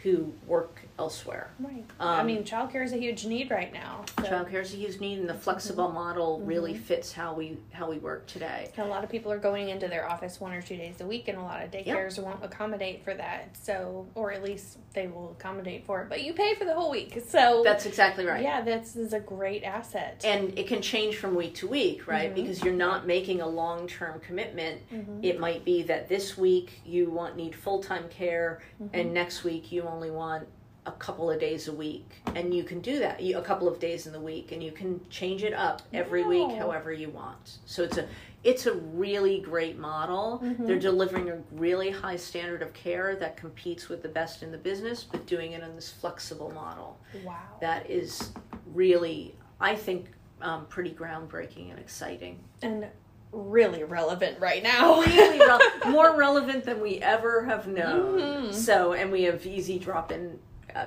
who 0.03 0.33
work 0.45 0.81
elsewhere. 1.05 1.49
Right. 1.59 1.83
I 1.99 2.19
Um, 2.19 2.27
mean, 2.27 2.43
childcare 2.43 2.83
is 2.83 2.93
a 2.93 2.97
huge 2.97 3.25
need 3.25 3.49
right 3.49 3.73
now. 3.73 4.05
So 4.19 4.23
Childcare 4.27 4.61
is 4.61 4.73
a 4.73 4.77
huge 4.77 4.99
need, 4.99 5.17
and 5.17 5.27
the 5.27 5.33
flexible 5.33 5.89
model 5.89 6.39
really 6.41 6.75
Mhm. 6.75 6.81
fits 6.83 7.11
how 7.11 7.33
we 7.33 7.57
how 7.73 7.89
we 7.89 7.97
work 7.97 8.27
today. 8.27 8.69
a 8.77 8.85
lot 8.85 9.03
of 9.03 9.09
people 9.09 9.31
are 9.31 9.37
going 9.39 9.69
into 9.69 9.87
their 9.87 10.07
office 10.09 10.39
one 10.41 10.53
or 10.53 10.61
two 10.61 10.75
days 10.75 10.99
a 11.01 11.05
week, 11.07 11.27
and 11.27 11.37
a 11.37 11.41
lot 11.41 11.63
of 11.63 11.71
daycares 11.71 12.21
won't 12.21 12.43
accommodate 12.43 13.03
for 13.03 13.13
that. 13.13 13.55
So, 13.57 14.07
or 14.15 14.31
at 14.31 14.43
least 14.43 14.77
they 14.93 15.07
will 15.07 15.31
accommodate 15.39 15.85
for 15.85 16.01
it, 16.01 16.09
but 16.09 16.21
you 16.23 16.33
pay 16.33 16.53
for 16.55 16.65
the 16.65 16.73
whole 16.73 16.91
week. 16.91 17.21
So 17.27 17.61
That's 17.63 17.85
exactly 17.85 18.25
right. 18.25 18.41
Yeah, 18.43 18.61
this 18.61 18.95
is 18.95 19.13
a 19.13 19.19
great 19.19 19.63
asset. 19.63 20.21
And 20.25 20.57
it 20.59 20.67
can 20.67 20.81
change 20.81 21.15
from 21.17 21.33
week 21.35 21.55
to 21.55 21.67
week, 21.67 22.07
right? 22.07 22.31
Mhm. 22.31 22.35
Because 22.35 22.63
you're 22.63 22.73
not 22.73 23.07
making 23.07 23.41
a 23.41 23.47
long 23.47 23.87
term 23.87 24.19
commitment. 24.19 24.81
Mhm. 24.91 25.23
It 25.23 25.39
might 25.39 25.63
be 25.65 25.81
that 25.83 26.09
this 26.09 26.37
week 26.37 26.81
you 26.85 27.09
want 27.09 27.35
need 27.37 27.55
full 27.55 27.81
time 27.81 28.07
care, 28.09 28.61
and 28.93 29.13
next 29.13 29.43
week 29.43 29.71
you 29.71 29.83
only 29.83 30.11
want 30.11 30.47
a 30.85 30.91
couple 30.93 31.29
of 31.29 31.39
days 31.39 31.67
a 31.67 31.73
week, 31.73 32.09
and 32.35 32.53
you 32.53 32.63
can 32.63 32.79
do 32.81 32.99
that. 32.99 33.21
You, 33.21 33.37
a 33.37 33.41
couple 33.41 33.67
of 33.67 33.79
days 33.79 34.07
in 34.07 34.13
the 34.13 34.19
week, 34.19 34.51
and 34.51 34.63
you 34.63 34.71
can 34.71 34.99
change 35.09 35.43
it 35.43 35.53
up 35.53 35.81
every 35.93 36.23
week 36.23 36.57
however 36.57 36.91
you 36.91 37.09
want. 37.09 37.59
So 37.65 37.83
it's 37.83 37.97
a 37.97 38.07
it's 38.43 38.65
a 38.65 38.73
really 38.73 39.39
great 39.39 39.77
model. 39.77 40.41
Mhm. 40.43 40.65
They're 40.65 40.79
delivering 40.79 41.29
a 41.29 41.37
really 41.51 41.91
high 41.91 42.15
standard 42.15 42.63
of 42.63 42.73
care 42.73 43.15
that 43.17 43.37
competes 43.37 43.87
with 43.87 44.01
the 44.01 44.09
best 44.09 44.41
in 44.41 44.51
the 44.51 44.57
business, 44.57 45.03
but 45.03 45.27
doing 45.27 45.51
it 45.51 45.61
in 45.61 45.75
this 45.75 45.91
flexible 45.91 46.49
model 46.51 46.97
wow. 47.23 47.35
that 47.59 47.87
is 47.87 48.31
really, 48.73 49.35
I 49.59 49.75
think, 49.75 50.07
um, 50.41 50.65
pretty 50.65 50.89
groundbreaking 50.91 51.69
and 51.69 51.77
exciting. 51.77 52.39
and 52.63 52.87
really 53.31 53.83
relevant 53.83 54.37
right 54.41 54.61
now. 54.63 54.99
Really 55.01 55.39
rel- 55.47 55.61
more 55.91 56.15
relevant 56.17 56.65
than 56.65 56.81
we 56.81 56.97
ever 56.97 57.45
have 57.45 57.65
known. 57.67 58.19
Mhm. 58.49 58.53
So, 58.53 58.93
and 58.93 59.11
we 59.11 59.21
have 59.23 59.45
easy 59.45 59.77
drop-in 59.79 60.37
uh, 60.75 60.85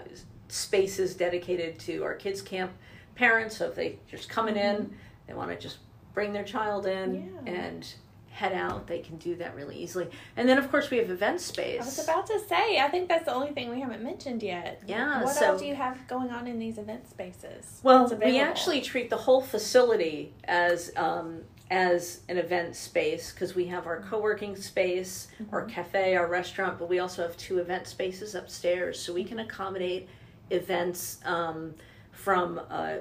spaces 0.49 1.15
dedicated 1.15 1.79
to 1.81 2.03
our 2.05 2.15
kids' 2.15 2.43
camp 2.43 2.73
parents. 3.15 3.57
So 3.57 3.69
if 3.69 3.75
they 3.75 3.99
just 4.11 4.29
coming 4.29 4.57
in, 4.57 4.95
they 5.27 5.35
want 5.35 5.51
to 5.51 5.57
just 5.57 5.79
bring 6.13 6.33
their 6.33 6.45
child 6.45 6.87
in. 6.87 7.33
Yeah. 7.47 7.53
and 7.53 7.95
head 8.35 8.53
out, 8.53 8.89
they 8.89 8.99
can 8.99 9.17
do 9.19 9.37
that 9.37 9.55
really 9.55 9.77
easily. 9.77 10.09
And 10.37 10.49
then, 10.49 10.59
of 10.59 10.69
course, 10.69 10.91
we 10.91 10.99
have 10.99 11.09
event 11.09 11.41
space. 11.41 11.81
I 11.81 11.85
was 11.85 12.03
about 12.03 12.27
to 12.27 12.41
say, 12.49 12.81
I 12.81 12.89
think 12.89 13.09
that's 13.09 13.27
the 13.27 13.33
only 13.33 13.53
thing 13.53 13.71
we 13.71 13.81
haven't 13.81 14.03
mentioned 14.03 14.43
yet. 14.43 14.83
Yeah, 14.89 15.23
What 15.23 15.37
so- 15.37 15.47
else 15.47 15.61
do 15.61 15.67
you 15.69 15.77
have 15.77 16.07
going 16.09 16.31
on 16.31 16.49
in 16.49 16.59
these 16.59 16.77
event 16.77 17.09
spaces? 17.09 17.79
Well, 17.85 18.09
we 18.25 18.41
actually 18.41 18.81
treat 18.81 19.09
the 19.09 19.17
whole 19.17 19.41
facility 19.41 20.35
as 20.45 20.91
um, 20.97 21.43
as 21.71 22.21
an 22.29 22.37
event 22.37 22.77
space 22.77 23.33
because 23.33 23.55
we 23.55 23.67
have 23.67 23.87
our 23.87 24.01
co-working 24.03 24.55
space, 24.57 25.29
our 25.51 25.63
Mm-hmm. 25.63 25.71
cafe, 25.71 26.17
our 26.17 26.27
restaurant, 26.29 26.79
but 26.79 26.89
we 26.89 26.99
also 26.99 27.23
have 27.23 27.37
two 27.37 27.59
event 27.59 27.87
spaces 27.87 28.35
upstairs, 28.35 28.99
so 29.01 29.13
we 29.13 29.25
can 29.25 29.39
accommodate 29.39 30.09
events 30.51 31.21
um, 31.25 31.75
from 32.13 32.59
a 32.59 33.01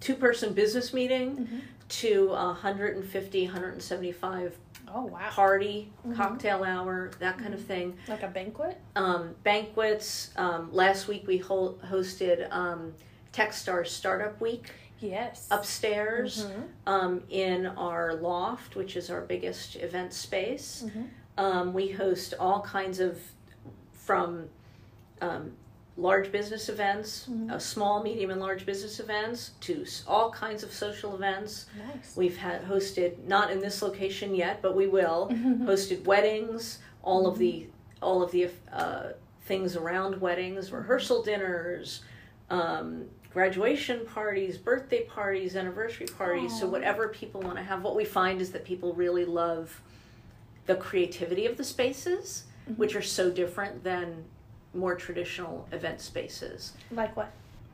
two-person 0.00 0.52
business 0.52 0.92
meeting 0.92 1.36
Mhm. 1.50 1.60
to 1.88 2.28
a 2.32 2.52
150, 2.52 3.44
175 3.46 4.56
Oh 4.92 5.04
wow. 5.06 5.28
party, 5.30 5.90
Mhm. 6.06 6.16
cocktail 6.16 6.64
hour, 6.64 7.10
that 7.18 7.38
kind 7.38 7.54
of 7.54 7.62
thing 7.64 7.96
Like 8.08 8.22
a 8.22 8.28
banquet? 8.28 8.76
um, 8.96 9.34
banquets. 9.42 10.30
Um, 10.36 10.68
last 10.72 11.08
week 11.08 11.26
we 11.26 11.38
ho- 11.38 11.78
hosted 11.86 12.50
um, 12.52 12.94
Techstars 13.32 13.88
Startup 13.88 14.38
Week 14.40 14.70
Yes. 15.00 15.46
upstairs 15.50 16.46
Mhm. 16.46 16.68
um, 16.86 17.22
in 17.30 17.66
our 17.66 18.14
loft, 18.14 18.76
which 18.76 18.96
is 18.96 19.10
our 19.10 19.20
biggest 19.22 19.76
event 19.76 20.12
space. 20.12 20.84
Mhm. 20.86 21.08
Um, 21.38 21.72
we 21.72 21.88
host 21.88 22.34
all 22.38 22.60
kinds 22.62 23.00
of 23.00 23.18
from 23.92 24.48
um, 25.22 25.52
large 25.98 26.32
business 26.32 26.70
events, 26.70 27.26
Mhm. 27.28 27.50
uh, 27.52 27.58
small, 27.58 28.02
medium, 28.02 28.30
and 28.30 28.40
large 28.40 28.64
business 28.64 28.98
events, 29.00 29.50
to 29.60 29.84
all 30.06 30.30
kinds 30.30 30.62
of 30.62 30.72
social 30.72 31.14
events. 31.14 31.66
Nice. 31.76 32.16
We've 32.16 32.38
had 32.38 32.64
hosted 32.64 33.26
not 33.26 33.50
in 33.50 33.58
this 33.60 33.82
location 33.82 34.34
yet, 34.34 34.62
but 34.62 34.74
we 34.74 34.86
will 34.86 35.28
hosted 35.68 36.04
weddings, 36.04 36.78
all 37.02 37.26
of 37.26 37.36
the 37.38 37.66
all 38.02 38.22
of 38.22 38.30
the 38.30 38.48
uh, 38.72 39.12
things 39.42 39.76
around 39.76 40.18
weddings, 40.22 40.72
rehearsal 40.72 41.22
dinners, 41.22 42.00
um, 42.48 43.10
graduation 43.32 44.04
parties, 44.06 44.58
birthday 44.58 45.04
parties, 45.04 45.54
anniversary 45.56 46.06
parties. 46.06 46.58
So 46.58 46.66
whatever 46.66 47.08
people 47.08 47.40
want 47.40 47.56
to 47.56 47.62
have, 47.62 47.82
what 47.82 47.94
we 47.96 48.04
find 48.04 48.40
is 48.40 48.50
that 48.52 48.64
people 48.64 48.92
really 48.94 49.24
love 49.24 49.80
the 50.66 50.74
creativity 50.74 51.46
of 51.46 51.56
the 51.56 51.64
spaces, 51.64 52.44
Mhm. 52.68 52.76
which 52.78 52.94
are 52.96 53.02
so 53.02 53.30
different 53.30 53.82
than 53.84 54.24
more 54.74 54.94
traditional 54.94 55.66
event 55.72 56.00
spaces. 56.00 56.72
Like 56.90 57.16
what? 57.16 57.30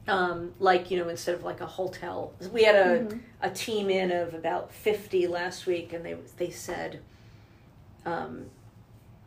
Um, 0.09 0.55
like 0.61 0.91
you 0.91 0.99
know, 0.99 1.09
instead 1.09 1.35
of 1.35 1.43
like 1.43 1.61
a 1.61 1.67
hotel, 1.67 2.33
we 2.53 2.63
had 2.65 2.77
a 2.77 3.01
Mhm. 3.05 3.21
a 3.43 3.51
team 3.51 3.91
in 3.91 4.11
of 4.13 4.35
about 4.35 4.73
50 4.73 5.27
last 5.27 5.67
week 5.67 5.93
and 5.93 6.05
they 6.05 6.15
they 6.37 6.51
said 6.51 7.01
um, 8.05 8.47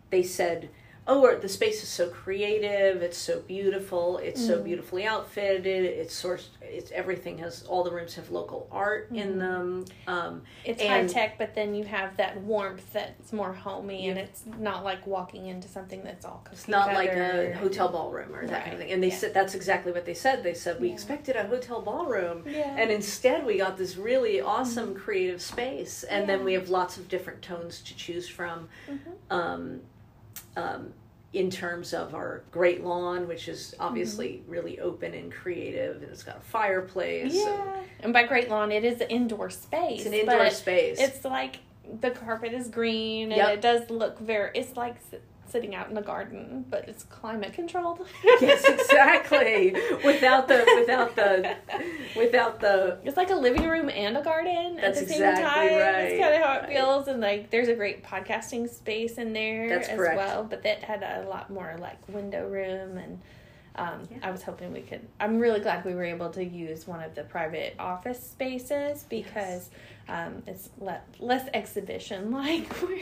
they 0.10 0.24
said 0.24 0.70
oh 1.12 1.36
the 1.40 1.50
space 1.50 1.82
is 1.82 1.90
so 1.90 2.08
creative 2.10 3.02
it's 3.02 3.18
so 3.18 3.40
beautiful 3.42 4.20
it's 4.20 4.46
so 4.46 4.60
Mm. 4.60 4.64
beautifully 4.66 5.06
outfitted 5.06 5.84
it's 5.86 6.14
sourced 6.24 6.48
it's 6.62 6.92
everything 6.92 7.40
has 7.40 7.64
all 7.64 7.84
the 7.84 7.92
rooms 7.92 8.14
have 8.16 8.30
local 8.30 8.68
art 8.72 9.10
in 9.12 9.34
Mhm. 9.34 9.40
them 9.40 9.86
um, 10.08 10.44
It's 10.64 10.82
high 10.84 11.06
tech, 11.08 11.38
but 11.40 11.56
then 11.56 11.74
you 11.74 11.84
have 11.86 12.16
that 12.18 12.40
warmth 12.42 12.94
that's 12.94 13.34
more 13.34 13.52
homey, 13.54 14.10
and 14.10 14.20
it's 14.20 14.44
not 14.60 14.84
like 14.84 15.06
walking 15.08 15.48
into 15.48 15.68
something 15.68 16.04
that's 16.04 16.26
all 16.26 16.46
it's 16.52 16.68
not 16.68 16.94
like 16.94 17.12
a 17.12 17.54
hotel 17.54 17.90
ballroom 17.90 18.36
or 18.36 18.46
that 18.46 18.62
kind 18.64 18.74
of 18.74 18.80
thing 18.80 18.92
and 18.92 19.02
they 19.04 19.10
yeah. 19.10 19.16
said 19.16 19.34
that's 19.34 19.56
exactly 19.56 19.92
what 19.92 20.06
they 20.06 20.14
said 20.14 20.44
they 20.44 20.54
said 20.54 20.80
we 20.80 20.88
Yeah. 20.90 20.94
expected 20.94 21.36
a 21.36 21.46
hotel 21.46 21.82
ballroom 21.82 22.44
Yeah. 22.48 22.76
and 22.78 22.92
instead 22.92 23.46
we 23.46 23.58
got 23.58 23.78
this 23.78 23.98
really 23.98 24.40
awesome 24.42 24.94
creative 24.94 25.42
space 25.42 26.04
and 26.04 26.28
then 26.30 26.38
Mm-hmm. 26.40 26.46
We 26.50 26.54
have 26.54 26.70
lots 26.70 26.98
of 26.98 27.10
different 27.10 27.42
tones 27.42 27.82
to 27.82 27.96
choose 27.96 28.28
from 28.30 28.70
Mhm. 28.88 29.00
um, 29.30 29.82
um, 30.58 30.94
in 31.34 31.50
terms 31.52 31.94
of 31.94 32.16
our 32.16 32.44
great 32.52 32.84
lawn 32.84 33.28
which 33.28 33.48
is 33.48 33.76
obviously 33.80 34.30
Mm-hmm. 34.42 34.52
really 34.52 34.80
open 34.80 35.14
and 35.14 35.32
creative 35.32 36.02
and 36.02 36.12
it's 36.12 36.24
got 36.24 36.38
a 36.38 36.42
fireplace 36.42 37.34
and 37.34 37.34
yeah. 37.44 37.76
And 38.02 38.14
by 38.14 38.24
great 38.24 38.50
lawn, 38.50 38.72
it 38.72 38.84
is 38.86 39.02
an 39.02 39.10
indoor 39.10 39.50
space. 39.50 40.00
it's 40.00 40.06
an 40.08 40.14
indoor 40.14 40.50
space 40.52 41.00
It's 41.00 41.26
like 41.26 41.58
the 42.02 42.12
carpet 42.12 42.54
is 42.54 42.68
green, 42.70 43.32
and 43.32 43.38
Yep. 43.38 43.50
it 43.56 43.62
does 43.62 43.90
look 43.90 44.20
very. 44.20 44.52
It's 44.54 44.78
like 44.78 44.96
sitting 45.50 45.76
out 45.76 45.90
in 45.90 45.96
the 45.96 46.02
garden, 46.02 46.66
but 46.70 46.88
it's 46.88 47.04
climate 47.04 47.54
controlled. 47.54 48.06
yes 48.42 48.64
exactly 48.68 49.72
without 50.06 50.48
the 50.48 50.64
without 50.80 51.16
the 51.16 51.56
without 52.16 52.60
the 52.60 52.98
It's 53.04 53.18
like 53.18 53.30
a 53.30 53.36
living 53.36 53.68
room 53.68 53.90
and 53.90 54.18
a 54.18 54.22
garden 54.22 54.80
at 54.80 54.94
the 54.94 55.00
same 55.00 55.10
exactly 55.10 55.44
time. 55.44 55.68
right, 55.68 55.80
That's 55.80 56.20
kind 56.22 56.34
of 56.36 56.42
how 56.42 56.54
it 56.56 56.62
right. 56.64 56.70
feels, 56.70 57.08
and 57.08 57.22
like 57.22 57.50
there's 57.50 57.68
a 57.68 57.76
great 57.76 58.04
podcasting 58.04 58.70
space 58.70 59.18
in 59.18 59.34
there 59.34 59.70
That's 59.70 59.90
as 59.90 59.98
correct. 59.98 60.18
well. 60.18 60.44
But 60.44 60.64
that 60.64 60.84
had 60.84 61.04
a 61.04 61.28
lot 61.30 61.50
more 61.50 61.76
like 61.80 61.98
window 62.10 62.48
room, 62.48 62.98
and 62.98 63.20
um, 63.76 64.08
Yeah. 64.12 64.18
I 64.24 64.32
was 64.32 64.42
hoping 64.44 64.74
we 64.74 64.82
could. 64.82 65.02
I'm 65.20 65.40
really 65.40 65.60
glad 65.60 65.86
we 65.86 65.94
were 65.96 66.04
able 66.04 66.30
to 66.32 66.44
use 66.44 66.88
one 66.88 67.02
of 67.02 67.16
the 67.16 67.24
private 67.24 67.76
office 67.80 68.22
spaces 68.22 69.04
because 69.10 69.70
um, 70.10 70.42
it's 70.48 70.70
le- 70.80 71.02
less 71.20 71.48
exhibition 71.54 72.32
like, 72.44 72.68
where 72.82 73.00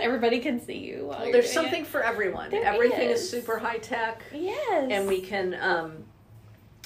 everybody 0.00 0.38
can 0.40 0.60
see 0.64 0.78
you. 0.78 1.06
Well, 1.10 1.30
there's 1.32 1.52
something 1.52 1.84
for 1.84 2.02
everyone 2.02 2.50
There 2.50 2.64
everything 2.64 3.08
is 3.10 3.20
is. 3.22 3.30
super 3.30 3.58
high 3.58 3.78
tech 3.78 4.22
Yes, 4.32 4.88
and 4.90 5.06
we 5.08 5.20
can 5.20 5.54
um, 5.60 6.04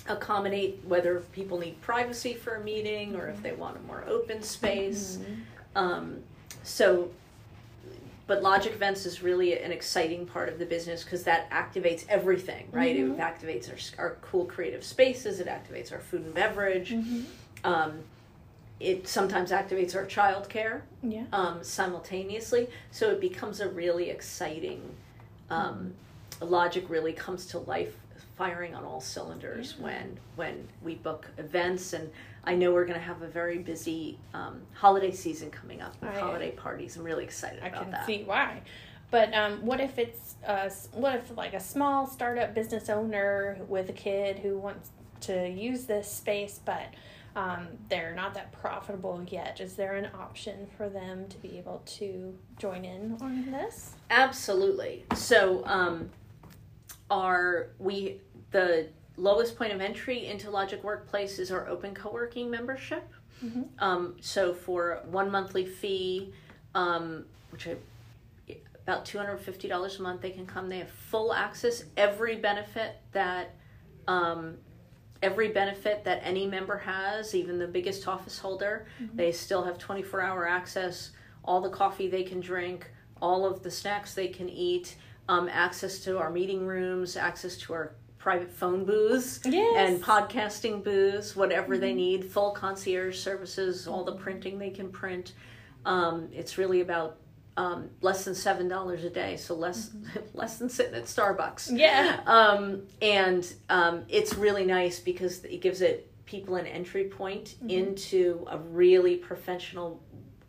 accommodate 0.08 0.80
whether 0.86 1.20
people 1.32 1.58
need 1.58 1.80
privacy 1.80 2.34
for 2.34 2.56
a 2.56 2.64
meeting 2.64 3.14
or 3.16 3.28
if 3.28 3.42
they 3.42 3.52
want 3.52 3.76
a 3.76 3.80
more 3.80 4.04
open 4.08 4.42
space. 4.42 5.18
Mhm. 5.20 5.36
Um, 5.76 6.22
so, 6.64 7.10
but 8.32 8.42
Logic 8.42 8.72
Events 8.72 9.04
is 9.04 9.22
really 9.22 9.58
an 9.58 9.72
exciting 9.72 10.24
part 10.24 10.48
of 10.48 10.58
the 10.58 10.64
business 10.64 11.04
because 11.04 11.22
that 11.24 11.50
activates 11.50 12.06
everything, 12.08 12.66
right? 12.72 12.96
Mhm. 12.96 13.12
It 13.12 13.18
activates 13.18 13.68
our, 13.98 14.02
our 14.06 14.16
cool 14.22 14.46
creative 14.46 14.82
spaces, 14.84 15.38
it 15.38 15.46
activates 15.46 15.92
our 15.92 15.98
food 15.98 16.22
and 16.22 16.32
beverage, 16.32 16.92
Mhm. 16.92 17.24
um, 17.62 17.98
it 18.80 19.06
sometimes 19.06 19.50
activates 19.50 19.94
our 19.94 20.06
childcare 20.06 20.80
Yeah. 21.02 21.24
um, 21.30 21.62
simultaneously. 21.62 22.70
So 22.90 23.10
it 23.10 23.20
becomes 23.20 23.60
a 23.60 23.68
really 23.68 24.08
exciting. 24.08 24.80
Um, 25.50 25.92
Logic 26.40 26.88
really 26.88 27.12
comes 27.12 27.44
to 27.48 27.58
life, 27.58 27.94
firing 28.38 28.74
on 28.74 28.82
all 28.82 29.02
cylinders 29.02 29.74
Yeah. 29.76 29.84
when 29.84 30.18
when 30.36 30.68
we 30.82 30.94
book 30.94 31.26
events, 31.36 31.92
and 31.92 32.10
I 32.44 32.54
know 32.54 32.72
we're 32.72 32.86
going 32.86 32.98
to 32.98 33.04
have 33.04 33.22
a 33.22 33.28
very 33.28 33.58
busy 33.58 34.18
um, 34.34 34.62
holiday 34.72 35.12
season 35.12 35.50
coming 35.50 35.80
up 35.80 35.94
with 36.00 36.10
I- 36.10 36.20
holiday 36.20 36.50
parties. 36.50 36.96
I'm 36.96 37.04
really 37.04 37.24
excited 37.24 37.62
I 37.62 37.68
about 37.68 37.90
can 37.90 38.06
see 38.06 38.24
why. 38.24 38.62
But 39.10 39.34
um, 39.34 39.64
what 39.64 39.78
if 39.78 39.98
it's 39.98 40.36
uh, 40.46 40.70
what 40.92 41.14
if 41.16 41.36
like 41.36 41.52
a 41.52 41.60
small 41.60 42.06
startup 42.06 42.54
business 42.54 42.88
owner 42.88 43.58
with 43.68 43.90
a 43.90 43.92
kid 43.92 44.38
who 44.38 44.56
wants 44.56 44.88
to 45.20 45.48
use 45.48 45.84
this 45.84 46.10
space, 46.10 46.58
but 46.64 46.94
um, 47.36 47.68
they're 47.90 48.14
not 48.14 48.32
that 48.34 48.52
profitable 48.52 49.22
yet? 49.28 49.60
Is 49.60 49.74
there 49.74 49.96
an 49.96 50.08
option 50.18 50.66
for 50.78 50.88
them 50.88 51.28
to 51.28 51.36
be 51.38 51.58
able 51.58 51.82
to 51.84 52.34
join 52.58 52.86
in 52.86 53.18
on 53.20 53.50
this? 53.50 53.96
Absolutely. 54.10 55.04
So, 55.14 55.62
um, 55.66 56.08
our 57.10 57.68
we 57.78 58.18
the 58.50 58.88
lowest 59.16 59.56
point 59.56 59.72
of 59.72 59.80
entry 59.80 60.26
into 60.26 60.50
Logic 60.50 60.82
Workplace 60.82 61.38
is 61.38 61.50
our 61.50 61.68
open 61.68 61.94
co-working 61.94 62.50
membership. 62.50 63.04
Mhm. 63.44 63.68
Um, 63.78 64.16
so 64.20 64.54
for 64.54 65.00
one 65.06 65.30
monthly 65.30 65.66
fee, 65.66 66.32
um, 66.74 67.24
which 67.50 67.66
I 67.68 67.76
about 68.84 69.04
two 69.04 69.18
hundred 69.18 69.38
fifty 69.38 69.68
dollars 69.68 69.98
a 69.98 70.02
month, 70.02 70.22
they 70.22 70.30
can 70.30 70.44
come. 70.46 70.68
They 70.68 70.78
have 70.78 70.90
full 70.90 71.32
access, 71.32 71.84
every 71.96 72.36
benefit 72.36 72.96
that. 73.12 73.54
Um, 74.08 74.58
Every 75.24 75.50
benefit 75.50 76.02
that 76.02 76.20
any 76.24 76.46
member 76.48 76.78
has, 76.78 77.32
even 77.32 77.56
the 77.56 77.68
biggest 77.68 78.08
office 78.08 78.40
holder, 78.40 78.86
they 79.14 79.30
still 79.30 79.62
have 79.62 79.78
24 79.78 80.20
hour 80.20 80.48
access, 80.48 81.12
all 81.44 81.60
the 81.60 81.70
coffee 81.70 82.08
they 82.08 82.24
can 82.24 82.40
drink, 82.40 82.90
all 83.20 83.46
of 83.46 83.62
the 83.62 83.70
snacks 83.70 84.14
they 84.14 84.26
can 84.26 84.48
eat, 84.48 84.96
um, 85.28 85.48
access 85.48 86.00
to 86.00 86.18
our 86.18 86.28
meeting 86.28 86.66
rooms, 86.66 87.16
access 87.16 87.56
to 87.58 87.72
our 87.72 87.92
private 88.22 88.52
phone 88.52 88.84
booths 88.84 89.40
Yes. 89.44 89.74
and 89.90 90.00
podcasting 90.02 90.84
booths, 90.84 91.34
whatever 91.34 91.76
they 91.76 91.92
need, 91.92 92.24
full 92.24 92.52
concierge 92.52 93.18
services, 93.18 93.88
all 93.88 94.04
the 94.04 94.12
printing 94.12 94.58
they 94.60 94.70
can 94.70 94.90
print. 94.90 95.32
Um, 95.84 96.28
it's 96.32 96.56
really 96.56 96.80
about 96.82 97.16
um, 97.56 97.90
less 98.00 98.24
than 98.24 98.36
seven 98.36 98.68
dollars 98.68 99.02
a 99.02 99.10
day, 99.10 99.36
so 99.36 99.54
less 99.56 99.90
less 100.34 100.56
than 100.58 100.68
sitting 100.68 100.94
at 100.94 101.04
Starbucks. 101.04 101.76
Yeah. 101.76 102.20
Um, 102.26 102.82
and 103.02 103.52
um, 103.68 104.04
it's 104.08 104.34
really 104.34 104.64
nice 104.64 105.00
because 105.00 105.44
it 105.44 105.60
gives 105.60 105.80
it 105.80 106.08
people 106.24 106.54
an 106.54 106.66
entry 106.66 107.04
point 107.04 107.56
into 107.68 108.46
a 108.48 108.56
really 108.56 109.16
professional 109.16 110.00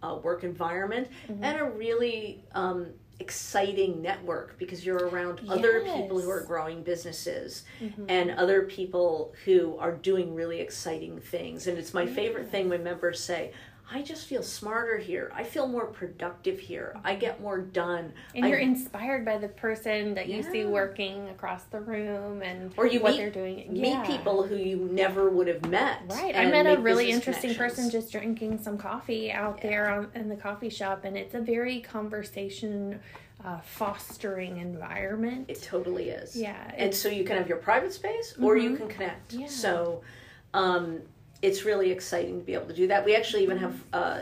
uh, 0.04 0.16
work 0.22 0.44
environment 0.44 1.08
and 1.42 1.60
a 1.60 1.66
really 1.66 2.46
um, 2.54 2.88
exciting 3.24 4.02
network 4.02 4.60
because 4.60 4.86
you're 4.86 5.08
around 5.08 5.40
other 5.48 5.80
people 5.82 6.20
who 6.20 6.30
are 6.30 6.42
growing 6.42 6.84
businesses 6.84 7.64
mm-hmm. 7.80 8.06
and 8.10 8.32
other 8.32 8.64
people 8.64 9.34
who 9.46 9.78
are 9.78 9.94
doing 9.94 10.36
really 10.36 10.60
exciting 10.60 11.22
things. 11.22 11.68
And 11.68 11.78
it's 11.78 11.94
my 11.94 12.06
favorite 12.06 12.50
thing 12.50 12.68
when 12.68 12.84
members 12.84 13.24
say, 13.24 13.54
I 13.96 14.02
just 14.02 14.26
feel 14.26 14.42
smarter 14.42 14.98
here. 14.98 15.32
I 15.36 15.44
feel 15.44 15.68
more 15.68 15.86
productive 15.86 16.58
here. 16.60 16.98
I 17.04 17.14
get 17.16 17.40
more 17.42 17.60
done. 17.60 18.12
And 18.34 18.44
I- 18.44 18.48
you're 18.48 18.58
inspired 18.58 19.24
by 19.24 19.38
the 19.38 19.50
person 19.50 20.16
that 20.16 20.28
you 20.28 20.42
see 20.42 20.66
working 20.66 21.30
across 21.30 21.66
the 21.66 21.80
room 21.80 22.42
and 22.42 22.74
Or 22.76 22.88
you 22.88 23.00
what 23.02 23.12
meet- 23.12 23.18
they're 23.18 23.30
doing. 23.30 23.72
meet 23.72 24.04
people 24.06 24.42
who 24.44 24.56
you 24.56 24.78
never 24.92 25.30
would 25.30 25.48
have 25.48 25.70
met. 25.70 26.00
Right. 26.10 26.36
I 26.36 26.50
met 26.50 26.66
a 26.66 26.82
really 26.82 27.12
interesting 27.12 27.54
person 27.54 27.92
just 27.92 28.12
drinking 28.12 28.58
some 28.64 28.80
coffee 28.80 29.32
out 29.32 29.62
there 29.62 29.88
on, 29.90 30.10
in 30.16 30.28
the 30.28 30.38
coffee 30.38 30.70
shop, 30.70 31.06
and 31.06 31.16
it's 31.16 31.36
a 31.36 31.40
very 31.40 31.80
conversation 31.80 33.00
uh, 33.46 33.60
fostering 33.60 34.58
environment. 34.58 35.46
It 35.50 35.62
totally 35.62 36.10
is. 36.10 36.34
yeah. 36.36 36.72
And 36.78 36.96
so 36.96 37.10
you 37.10 37.26
can 37.26 37.36
have 37.38 37.48
your 37.50 37.58
private 37.58 37.92
space 37.92 38.34
or 38.42 38.56
you 38.56 38.70
Mhm. 38.72 38.78
can 38.78 38.88
connect. 38.88 39.34
Yeah. 39.34 39.48
So 39.48 40.02
um, 40.54 41.02
it's 41.44 41.66
really 41.66 41.92
exciting 41.92 42.40
to 42.40 42.46
be 42.46 42.54
able 42.54 42.68
to 42.68 42.74
do 42.74 42.88
that. 42.88 43.04
We 43.04 43.16
actually 43.18 43.44
even 43.44 43.58
have 43.58 43.84
uh, 43.92 44.22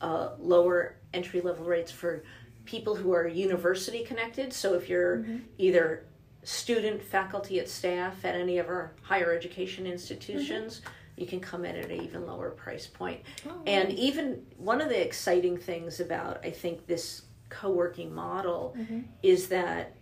uh, 0.00 0.30
lower 0.40 0.96
entry 1.12 1.42
level 1.42 1.66
rates 1.66 1.92
for 1.92 2.24
people 2.64 2.94
who 2.96 3.12
are 3.12 3.28
university 3.28 4.02
connected. 4.04 4.52
So 4.52 4.74
if 4.74 4.88
you're 4.88 5.18
Mm-hmm. 5.18 5.36
either 5.58 6.04
student, 6.44 7.02
faculty, 7.02 7.60
at 7.60 7.68
staff 7.68 8.24
at 8.24 8.34
any 8.34 8.56
of 8.58 8.68
our 8.68 8.92
higher 9.02 9.32
education 9.34 9.86
institutions, 9.86 10.80
Mm-hmm. 10.80 11.20
you 11.20 11.26
can 11.26 11.40
come 11.40 11.66
in 11.66 11.76
at 11.76 11.90
an 11.90 12.00
even 12.00 12.26
lower 12.26 12.50
price 12.50 12.86
point. 12.86 13.20
oh, 13.46 13.60
And 13.66 13.92
even 13.92 14.42
one 14.56 14.80
of 14.80 14.88
the 14.88 15.00
exciting 15.00 15.58
things 15.58 16.00
about 16.00 16.40
I 16.42 16.50
think 16.50 16.86
this 16.86 17.22
co-working 17.50 18.14
model 18.14 18.74
Mhm. 18.78 19.04
is 19.22 19.48
that 19.48 19.92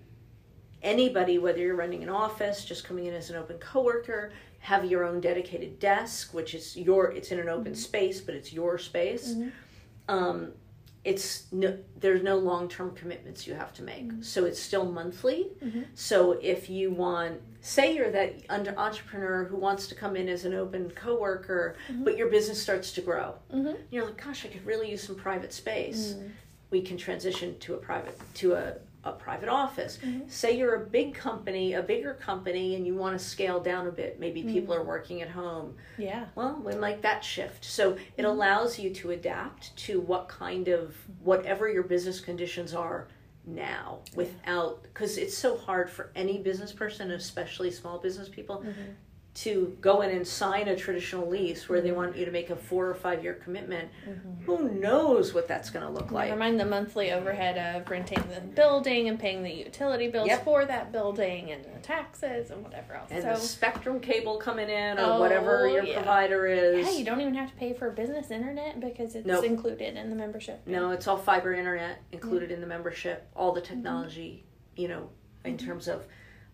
anybody, 0.82 1.38
whether 1.38 1.58
you're 1.58 1.74
running 1.74 2.02
an 2.04 2.08
office, 2.10 2.64
just 2.64 2.84
coming 2.84 3.06
in 3.06 3.14
as 3.14 3.30
an 3.30 3.36
open 3.36 3.58
coworker, 3.58 4.30
have 4.64 4.86
your 4.86 5.04
own 5.04 5.20
dedicated 5.20 5.78
desk, 5.78 6.32
which 6.32 6.54
is 6.54 6.74
your 6.74 7.12
it's 7.12 7.30
in 7.30 7.38
an 7.38 7.50
open 7.50 7.74
space, 7.74 8.18
but 8.22 8.34
it's 8.34 8.50
your 8.50 8.78
space. 8.78 9.34
Mhm. 9.34 9.52
Um, 10.08 10.52
it's 11.04 11.52
no, 11.52 11.76
there's 12.00 12.22
no 12.22 12.36
long-term 12.38 12.94
commitments 12.94 13.46
you 13.46 13.52
have 13.52 13.74
to 13.74 13.82
make, 13.82 14.10
so 14.22 14.46
it's 14.46 14.58
still 14.58 14.86
monthly. 14.86 15.50
Mhm. 15.62 15.84
So 15.94 16.32
if 16.40 16.70
you 16.70 16.90
want, 16.92 17.42
say 17.60 17.94
you're 17.94 18.10
that 18.10 18.36
under 18.48 18.74
entrepreneur 18.78 19.44
who 19.44 19.56
wants 19.58 19.86
to 19.88 19.94
come 19.94 20.16
in 20.16 20.30
as 20.30 20.46
an 20.46 20.54
open 20.54 20.90
coworker, 20.92 21.76
but 22.02 22.16
your 22.16 22.28
business 22.30 22.58
starts 22.62 22.90
to 22.92 23.02
grow, 23.02 23.34
Mhm. 23.52 23.76
you're 23.90 24.06
like, 24.06 24.24
gosh, 24.24 24.46
I 24.46 24.48
could 24.48 24.64
really 24.64 24.90
use 24.90 25.02
some 25.02 25.16
private 25.16 25.52
space. 25.52 26.14
We 26.70 26.82
can 26.82 26.96
transition 26.96 27.58
to 27.60 27.74
a 27.74 27.76
private 27.76 28.18
to 28.34 28.54
a, 28.54 28.74
a 29.04 29.12
private 29.12 29.48
office. 29.48 29.98
Mhm. 30.02 30.30
Say 30.30 30.56
you're 30.56 30.82
a 30.82 30.86
big 30.86 31.14
company, 31.14 31.74
a 31.74 31.82
bigger 31.82 32.14
company, 32.14 32.74
and 32.74 32.86
you 32.86 32.94
want 32.94 33.18
to 33.18 33.24
scale 33.24 33.60
down 33.60 33.86
a 33.86 33.92
bit. 33.92 34.18
Maybe 34.18 34.40
mm-hmm. 34.40 34.52
people 34.52 34.74
are 34.74 34.82
working 34.82 35.22
at 35.22 35.28
home. 35.28 35.76
yeah. 35.98 36.26
Well, 36.34 36.60
we 36.64 36.72
like 36.72 37.02
that 37.02 37.22
shift. 37.24 37.64
So 37.64 37.92
it 37.92 37.98
mm-hmm. 37.98 38.26
allows 38.26 38.78
you 38.78 38.90
to 38.94 39.10
adapt 39.10 39.76
to 39.76 40.00
what 40.00 40.28
kind 40.28 40.68
of 40.68 40.96
whatever 41.20 41.68
your 41.68 41.84
business 41.84 42.20
conditions 42.20 42.74
are 42.74 43.08
now 43.46 44.00
without 44.14 44.82
because 44.82 45.18
it's 45.18 45.36
so 45.36 45.56
hard 45.56 45.90
for 45.90 46.10
any 46.14 46.38
business 46.38 46.72
person 46.72 47.10
especially 47.10 47.70
small 47.70 47.98
business 47.98 48.28
people 48.28 48.58
mm-hmm. 48.58 48.92
To 49.34 49.76
go 49.80 50.02
in 50.02 50.10
and 50.10 50.26
sign 50.26 50.68
a 50.68 50.76
traditional 50.76 51.28
lease 51.28 51.68
where 51.68 51.80
they 51.80 51.90
want 51.90 52.16
you 52.16 52.24
to 52.24 52.30
make 52.30 52.50
a 52.50 52.56
four 52.56 52.88
or 52.88 52.94
five 52.94 53.24
year 53.24 53.34
commitment 53.34 53.88
mm-hmm. 54.08 54.44
who 54.44 54.68
knows 54.68 55.34
what 55.34 55.48
that's 55.48 55.70
going 55.70 55.84
to 55.84 55.90
look 55.90 56.12
like 56.12 56.28
Never 56.28 56.38
mind 56.38 56.60
the 56.60 56.64
monthly 56.64 57.10
overhead 57.10 57.58
of 57.58 57.90
renting 57.90 58.22
the 58.32 58.40
building 58.40 59.08
and 59.08 59.18
paying 59.18 59.42
the 59.42 59.52
utility 59.52 60.06
bills 60.06 60.28
Yep. 60.28 60.44
for 60.44 60.64
that 60.64 60.92
building 60.92 61.50
and 61.50 61.64
the 61.64 61.80
taxes 61.82 62.50
and 62.52 62.62
whatever 62.62 62.94
else. 62.94 63.08
and 63.10 63.24
so 63.24 63.30
the 63.30 63.36
spectrum 63.36 63.98
cable 63.98 64.36
coming 64.36 64.70
in 64.70 64.98
or 64.98 65.02
Oh, 65.04 65.20
whatever 65.20 65.68
your 65.68 65.82
yeah. 65.82 65.96
provider 65.96 66.46
is 66.46 66.86
yeah, 66.86 66.96
you 66.96 67.04
don't 67.04 67.20
even 67.20 67.34
have 67.34 67.50
to 67.50 67.56
pay 67.56 67.72
for 67.72 67.90
business 67.90 68.30
internet 68.30 68.78
because 68.78 69.16
it's 69.16 69.26
Nope. 69.26 69.44
included 69.44 69.96
in 69.96 70.10
the 70.10 70.16
membership. 70.16 70.62
No, 70.66 70.92
it's 70.92 71.08
all 71.08 71.16
fiber 71.18 71.52
internet 71.52 72.02
included 72.12 72.52
in 72.52 72.60
the 72.60 72.68
membership. 72.68 73.28
All 73.34 73.50
the 73.50 73.60
mm-hmm. 73.60 73.74
technology, 73.74 74.44
you 74.76 74.86
know, 74.86 75.10
in 75.44 75.56
mm-hmm. 75.56 75.66
terms 75.66 75.88
of 75.88 76.06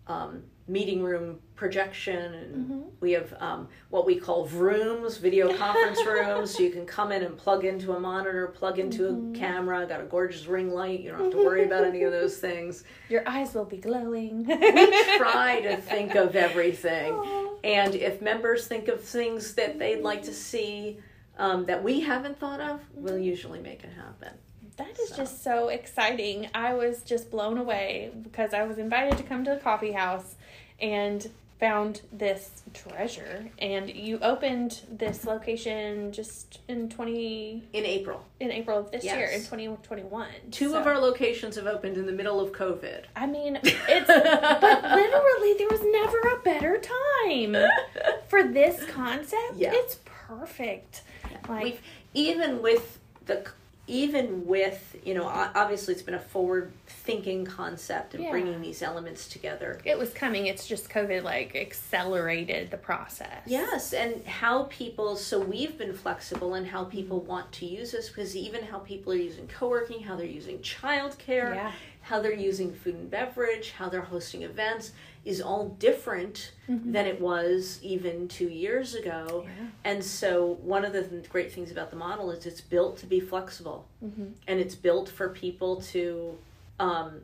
um, 0.07 0.45
meeting 0.71 1.03
room 1.03 1.39
projection, 1.57 2.35
and 2.35 2.83
we 3.01 3.13
have 3.13 3.35
um, 3.41 3.69
what 3.91 4.07
we 4.07 4.17
call 4.17 4.47
rooms, 4.47 5.17
video 5.19 5.55
conference 5.65 5.99
rooms. 6.07 6.53
So 6.55 6.63
you 6.63 6.71
can 6.71 6.87
come 6.87 7.13
in 7.13 7.23
and 7.23 7.37
plug 7.37 7.65
into 7.65 7.93
a 7.93 8.01
monitor, 8.01 8.47
plug 8.49 8.79
into 8.79 9.09
a 9.09 9.39
camera. 9.39 9.85
Got 9.87 10.01
a 10.01 10.05
gorgeous 10.05 10.47
ring 10.47 10.71
light. 10.71 11.01
You 11.01 11.11
don't 11.11 11.21
have 11.25 11.33
to 11.33 11.39
worry 11.45 11.65
about 11.65 11.85
any 11.85 12.03
of 12.05 12.13
those 12.13 12.37
things. 12.47 12.85
Your 13.09 13.29
eyes 13.29 13.53
will 13.55 13.65
be 13.65 13.77
glowing. 13.79 14.47
We 14.47 15.17
try 15.19 15.61
to 15.63 15.77
think 15.79 16.15
of 16.15 16.37
everything. 16.37 17.13
Aw. 17.13 17.47
And 17.63 17.95
if 17.95 18.23
members 18.23 18.67
think 18.67 18.89
of 18.89 19.05
things 19.05 19.53
that 19.57 19.79
they'd 19.79 20.01
like 20.01 20.23
to 20.23 20.33
see 20.33 20.97
um, 21.37 21.67
that 21.67 21.83
we 21.83 22.01
haven't 22.01 22.39
thought 22.41 22.59
of, 22.59 22.81
we'll 22.95 23.19
usually 23.19 23.61
make 23.61 23.85
it 23.85 23.91
happen. 23.93 24.33
That 24.79 24.99
is 24.99 25.11
So. 25.11 25.17
just 25.17 25.45
so 25.45 25.69
exciting. 25.69 26.49
I 26.55 26.73
was 26.73 27.03
just 27.03 27.31
blown 27.31 27.59
away 27.59 28.13
because 28.23 28.55
I 28.55 28.63
was 28.63 28.79
invited 28.79 29.19
to 29.19 29.25
come 29.25 29.45
to 29.45 29.51
the 29.51 29.59
coffee 29.61 29.93
house 29.93 30.37
and 30.81 31.29
found 31.59 32.01
this 32.11 32.63
treasure. 32.73 33.51
And 33.59 33.91
you 33.91 34.19
opened 34.21 34.81
this 34.91 35.27
location 35.27 36.11
just 36.11 36.61
in 36.69 36.89
20 36.89 37.65
In 37.75 37.85
April, 37.85 38.25
in 38.41 38.51
April 38.51 38.79
of 38.79 38.91
this 38.91 39.05
year 39.05 39.27
in 39.27 39.41
2021. 39.41 40.27
two 40.51 40.75
of 40.75 40.87
our 40.87 40.99
locations 40.99 41.57
have 41.57 41.67
opened 41.67 41.99
in 41.99 42.07
the 42.07 42.13
middle 42.13 42.41
of 42.41 42.53
COVID. 42.53 43.05
I 43.15 43.27
mean, 43.27 43.57
it's 43.63 44.07
but 44.07 44.83
literally 44.83 45.55
there 45.59 45.69
was 45.69 45.83
never 45.85 46.19
a 46.21 46.39
better 46.43 46.81
time 46.81 47.57
for 48.29 48.43
this 48.43 48.83
concept. 48.85 49.57
Yeah. 49.57 49.73
It's 49.75 49.99
perfect. 50.07 51.03
Like 51.47 51.63
We've 51.65 51.81
even 52.15 52.63
with 52.63 52.99
the 53.27 53.45
even 53.91 54.47
with 54.47 54.97
you 55.05 55.15
know 55.15 55.25
obviously 55.27 55.93
it's 55.93 56.03
been 56.03 56.15
a 56.15 56.19
forward 56.21 56.71
thinking 56.87 57.45
concept 57.45 58.15
of 58.15 58.21
Yeah. 58.21 58.31
bringing 58.31 58.61
these 58.61 58.83
elements 58.83 59.29
together. 59.29 59.81
it 59.85 59.99
was 59.99 60.13
coming. 60.13 60.47
It's 60.47 60.67
just 60.67 60.89
COVID 60.89 61.25
like 61.25 61.57
accelerated 61.57 62.71
the 62.71 62.77
process. 62.77 63.43
Yes, 63.47 63.93
and 63.93 64.25
how 64.27 64.65
people, 64.65 65.17
so 65.17 65.41
we've 65.41 65.77
been 65.77 65.93
flexible 65.93 66.55
in 66.55 66.65
how 66.65 66.85
people 66.85 67.19
mm-hmm. 67.21 67.31
want 67.31 67.53
to 67.53 67.67
use 67.67 67.91
this 67.91 68.09
because 68.09 68.37
even 68.37 68.63
how 68.63 68.79
people 68.79 69.13
are 69.13 69.17
using 69.17 69.49
co 69.49 69.69
working, 69.69 70.03
how 70.03 70.15
they're 70.17 70.27
using 70.27 70.59
childcare, 70.59 71.55
Yeah. 71.55 71.73
how 72.03 72.21
they're 72.21 72.33
using 72.33 72.73
food 72.73 72.95
and 72.95 73.11
beverage, 73.11 73.73
how 73.73 73.89
they're 73.89 74.01
hosting 74.03 74.43
events 74.43 74.93
is 75.25 75.41
all 75.41 75.69
different 75.79 76.53
Mm-hmm. 76.69 76.93
than 76.93 77.05
it 77.07 77.21
was 77.21 77.81
even 77.83 78.29
two 78.29 78.49
years 78.49 78.95
ago. 78.95 79.43
Yeah. 79.45 79.67
And 79.85 80.05
so, 80.05 80.59
one 80.63 80.85
of 80.85 80.93
the 80.93 81.03
th- 81.03 81.29
great 81.29 81.51
things 81.53 81.73
about 81.73 81.91
the 81.91 81.97
model 81.97 82.31
is 82.31 82.47
it's 82.47 82.61
built 82.61 82.97
to 82.99 83.07
be 83.07 83.19
flexible 83.19 83.89
Mm-hmm. 84.05 84.27
and 84.47 84.61
it's 84.61 84.77
built 84.77 85.09
for 85.09 85.29
people 85.31 85.81
to 85.93 86.39
um, 86.79 87.21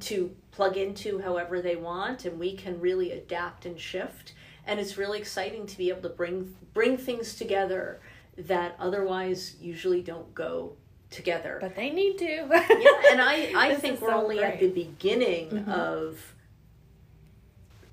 to 0.00 0.34
plug 0.50 0.76
into 0.76 1.20
however 1.20 1.60
they 1.62 1.76
want 1.76 2.24
and 2.24 2.38
we 2.38 2.54
can 2.56 2.80
really 2.80 3.12
adapt 3.12 3.64
and 3.66 3.78
shift 3.78 4.34
and 4.66 4.80
it's 4.80 4.96
really 4.98 5.18
exciting 5.18 5.66
to 5.66 5.76
be 5.78 5.88
able 5.88 6.02
to 6.02 6.08
bring 6.08 6.54
bring 6.74 6.96
things 6.96 7.34
together 7.36 8.00
that 8.36 8.74
otherwise 8.80 9.54
usually 9.60 10.02
don't 10.02 10.34
go 10.34 10.72
together 11.10 11.58
But 11.60 11.76
they 11.76 11.90
need 11.90 12.18
to. 12.18 12.24
yeah 12.24 13.02
and 13.12 13.20
i 13.20 13.52
i 13.56 13.68
This 13.70 13.80
think 13.80 14.00
we're 14.00 14.10
so 14.10 14.22
only 14.22 14.42
at 14.42 14.58
the 14.58 14.68
great. 14.70 14.74
beginning 14.98 15.50
Mhm. 15.50 15.68
of 15.68 16.34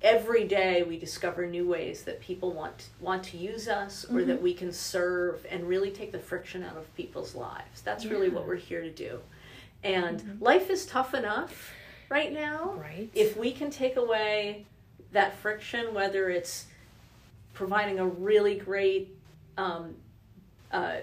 every 0.02 0.44
day 0.44 0.82
we 0.82 0.98
discover 0.98 1.46
new 1.46 1.68
ways 1.68 2.04
that 2.04 2.20
people 2.20 2.52
want 2.52 2.88
want 3.00 3.22
to 3.22 3.36
use 3.36 3.68
us 3.68 4.04
or 4.06 4.20
Mhm. 4.20 4.26
that 4.28 4.40
we 4.42 4.54
can 4.54 4.72
serve 4.72 5.44
and 5.50 5.68
really 5.68 5.90
take 5.90 6.10
the 6.10 6.18
friction 6.18 6.62
out 6.62 6.76
of 6.76 6.94
people's 6.96 7.34
lives 7.34 7.82
that's 7.82 8.06
really 8.06 8.30
what 8.30 8.46
we're 8.46 8.56
here 8.56 8.80
to 8.80 8.90
do 8.90 9.20
and 9.84 10.20
Mhm. 10.22 10.40
life 10.40 10.70
is 10.70 10.86
tough 10.86 11.12
enough 11.12 11.72
right 12.08 12.32
now 12.32 12.74
Right. 12.78 13.10
if 13.14 13.36
we 13.36 13.52
can 13.52 13.70
take 13.70 13.96
away 13.96 14.64
that 15.12 15.34
friction 15.36 15.92
whether 15.92 16.30
it's 16.30 16.66
providing 17.52 17.98
a 17.98 18.06
really 18.06 18.54
great 18.56 19.14
um, 19.58 19.96
uh, 20.72 20.96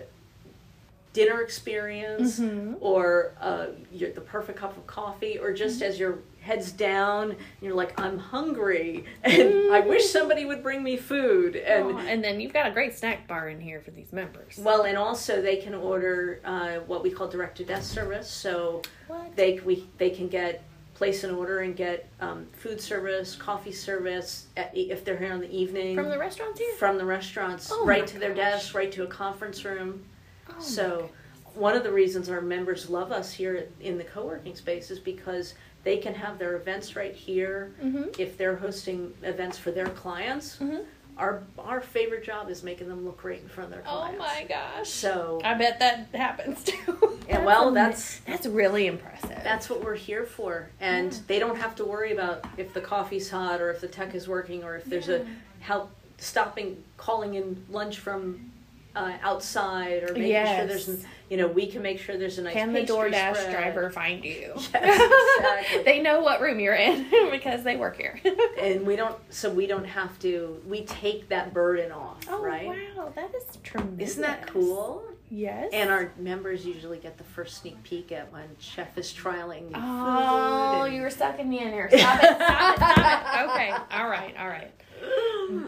dinner 1.13 1.41
experience 1.41 2.39
Mhm. 2.39 2.77
or 2.79 3.33
uh, 3.39 3.67
you're 3.91 4.11
the 4.11 4.21
perfect 4.21 4.57
cup 4.59 4.75
of 4.77 4.87
coffee, 4.87 5.37
or 5.37 5.51
just 5.53 5.81
Mm-hmm. 5.81 5.89
as 5.91 5.99
your 5.99 6.19
head's 6.47 6.71
down 6.71 7.31
and 7.31 7.37
you're 7.61 7.75
like, 7.75 7.99
I'm 7.99 8.17
hungry 8.17 9.03
and 9.23 9.73
I 9.73 9.81
wish 9.81 10.09
somebody 10.09 10.45
would 10.45 10.63
bring 10.63 10.81
me 10.81 10.95
food. 10.95 11.57
And 11.57 11.91
Aw, 11.93 11.97
and 11.99 12.23
then 12.23 12.39
you've 12.39 12.53
got 12.53 12.67
a 12.67 12.71
great 12.71 12.97
snack 12.97 13.27
bar 13.27 13.49
in 13.49 13.59
here 13.59 13.81
for 13.81 13.91
these 13.91 14.13
members. 14.13 14.57
well, 14.57 14.83
and 14.83 14.97
also 14.97 15.41
they 15.41 15.57
can 15.57 15.75
order 15.75 16.39
uh, 16.45 16.75
what 16.87 17.03
we 17.03 17.11
call 17.11 17.27
direct 17.27 17.57
to 17.57 17.65
desk 17.65 17.93
service. 17.93 18.29
So 18.29 18.81
What? 19.07 19.35
they 19.35 19.59
we 19.59 19.85
they 19.97 20.09
can 20.09 20.29
get 20.29 20.63
place 20.93 21.23
an 21.25 21.31
order 21.35 21.59
and 21.59 21.75
get 21.75 22.07
um, 22.21 22.47
food 22.53 22.79
service, 22.81 23.35
coffee 23.35 23.71
service 23.73 24.47
at, 24.55 24.75
if 24.75 25.03
they're 25.05 25.17
here 25.17 25.33
in 25.33 25.41
the 25.41 25.51
evening 25.55 25.95
From 25.95 26.09
the 26.09 26.17
restaurants 26.17 26.59
here? 26.59 26.73
from 26.75 26.97
the 26.97 27.05
restaurants 27.05 27.69
Oh 27.71 27.85
right 27.85 28.07
to 28.07 28.17
their 28.17 28.33
gosh. 28.33 28.53
desk, 28.53 28.73
right 28.73 28.91
to 28.93 29.03
a 29.03 29.07
conference 29.07 29.63
room. 29.65 30.03
Oh 30.49 30.53
So, 30.59 31.09
one 31.53 31.75
of 31.75 31.83
the 31.83 31.91
reasons 31.91 32.29
our 32.29 32.41
members 32.41 32.89
love 32.89 33.11
us 33.11 33.31
here 33.33 33.67
in 33.81 33.97
the 33.97 34.03
co 34.05 34.25
working 34.25 34.55
space 34.55 34.89
is 34.89 34.97
because 34.99 35.53
they 35.83 35.97
can 35.97 36.13
have 36.13 36.37
their 36.37 36.55
events 36.55 36.95
right 36.95 37.13
here. 37.13 37.73
Mhm. 37.81 38.17
If 38.19 38.37
they're 38.37 38.55
hosting 38.57 39.13
events 39.23 39.57
for 39.57 39.71
their 39.71 39.87
clients, 39.87 40.57
Mhm. 40.57 40.85
our 41.17 41.43
our 41.57 41.81
favorite 41.81 42.23
job 42.23 42.49
is 42.49 42.61
making 42.63 42.87
them 42.89 43.03
look 43.05 43.17
great 43.17 43.41
in 43.41 43.47
front 43.49 43.69
of 43.69 43.73
their 43.73 43.81
clients. 43.83 44.17
Oh 44.19 44.23
my 44.23 44.43
gosh. 44.47 44.89
So, 44.89 45.39
I 45.43 45.53
bet 45.55 45.79
that 45.79 46.07
happens 46.13 46.63
too. 46.63 47.19
yeah, 47.27 47.43
well, 47.43 47.71
that's 47.71 48.19
that's 48.21 48.45
really 48.45 48.87
impressive. 48.87 49.39
that's 49.43 49.69
what 49.69 49.83
we're 49.83 49.95
here 49.95 50.25
for, 50.25 50.69
and 50.79 51.13
Yeah. 51.13 51.19
they 51.27 51.39
don't 51.39 51.57
have 51.57 51.75
to 51.75 51.85
worry 51.85 52.11
about 52.11 52.45
if 52.57 52.73
the 52.73 52.81
coffee's 52.81 53.29
hot 53.29 53.61
or 53.61 53.71
if 53.71 53.81
the 53.81 53.87
tech 53.87 54.13
is 54.13 54.27
working 54.27 54.63
or 54.63 54.75
if 54.75 54.85
there's 54.85 55.07
Yeah. 55.07 55.17
a 55.17 55.25
help 55.63 55.89
stopping 56.17 56.83
calling 56.97 57.35
in 57.35 57.63
lunch 57.69 57.99
from 57.99 58.51
uh, 58.95 59.13
outside 59.21 60.01
or 60.09 60.13
making 60.13 60.31
sure 60.57 60.65
there's 60.65 60.87
an, 60.87 61.05
you 61.29 61.37
know 61.37 61.47
we 61.47 61.67
can 61.67 61.81
make 61.81 61.99
sure 61.99 62.17
there's 62.17 62.37
a 62.37 62.41
nice 62.41 62.53
Can 62.53 62.71
the 62.73 62.81
DoorDash 62.83 63.35
spread. 63.35 63.51
driver 63.51 63.89
find 63.89 64.23
you? 64.23 64.53
Yes, 64.55 64.67
exactly. 65.39 65.83
they 65.83 66.01
know 66.01 66.21
what 66.21 66.39
room 66.41 66.59
you're 66.59 66.75
in 66.75 67.07
because 67.31 67.63
they 67.63 67.75
work 67.75 67.97
here. 67.97 68.19
and 68.59 68.85
we 68.85 68.95
don't 68.95 69.15
so 69.29 69.49
we 69.49 69.67
don't 69.67 69.85
have 69.85 70.17
to 70.19 70.61
we 70.67 70.83
take 70.85 71.29
that 71.29 71.53
burden 71.53 71.91
off 71.91 72.17
oh 72.29 72.41
right 72.41 72.67
wow, 72.95 73.11
that 73.15 73.33
is 73.35 73.43
tremendous. 73.63 74.11
isn't 74.11 74.21
that 74.23 74.47
cool 74.47 75.03
Yes. 75.29 75.71
and 75.73 75.89
our 75.89 76.13
members 76.17 76.65
usually 76.65 76.99
get 76.99 77.17
the 77.17 77.23
first 77.25 77.57
sneak 77.61 77.83
peek 77.83 78.13
at 78.13 78.31
when 78.31 78.45
chef 78.59 78.97
is 78.97 79.11
trialing 79.11 79.63
new 79.69 79.73
Oh, 79.75 80.83
food 80.85 80.93
you 80.93 81.01
were 81.01 81.09
sucking 81.09 81.49
me 81.49 81.59
in 81.59 81.67
here. 81.73 81.89
Stop 81.91 82.23
it, 82.23 82.35
stop 82.37 82.73
it, 82.73 82.77
stop 82.77 83.35
it. 83.35 83.51
Okay, 83.51 83.71
all 83.91 84.07
right, 84.09 84.33
all 84.39 84.47
right. 84.47 84.71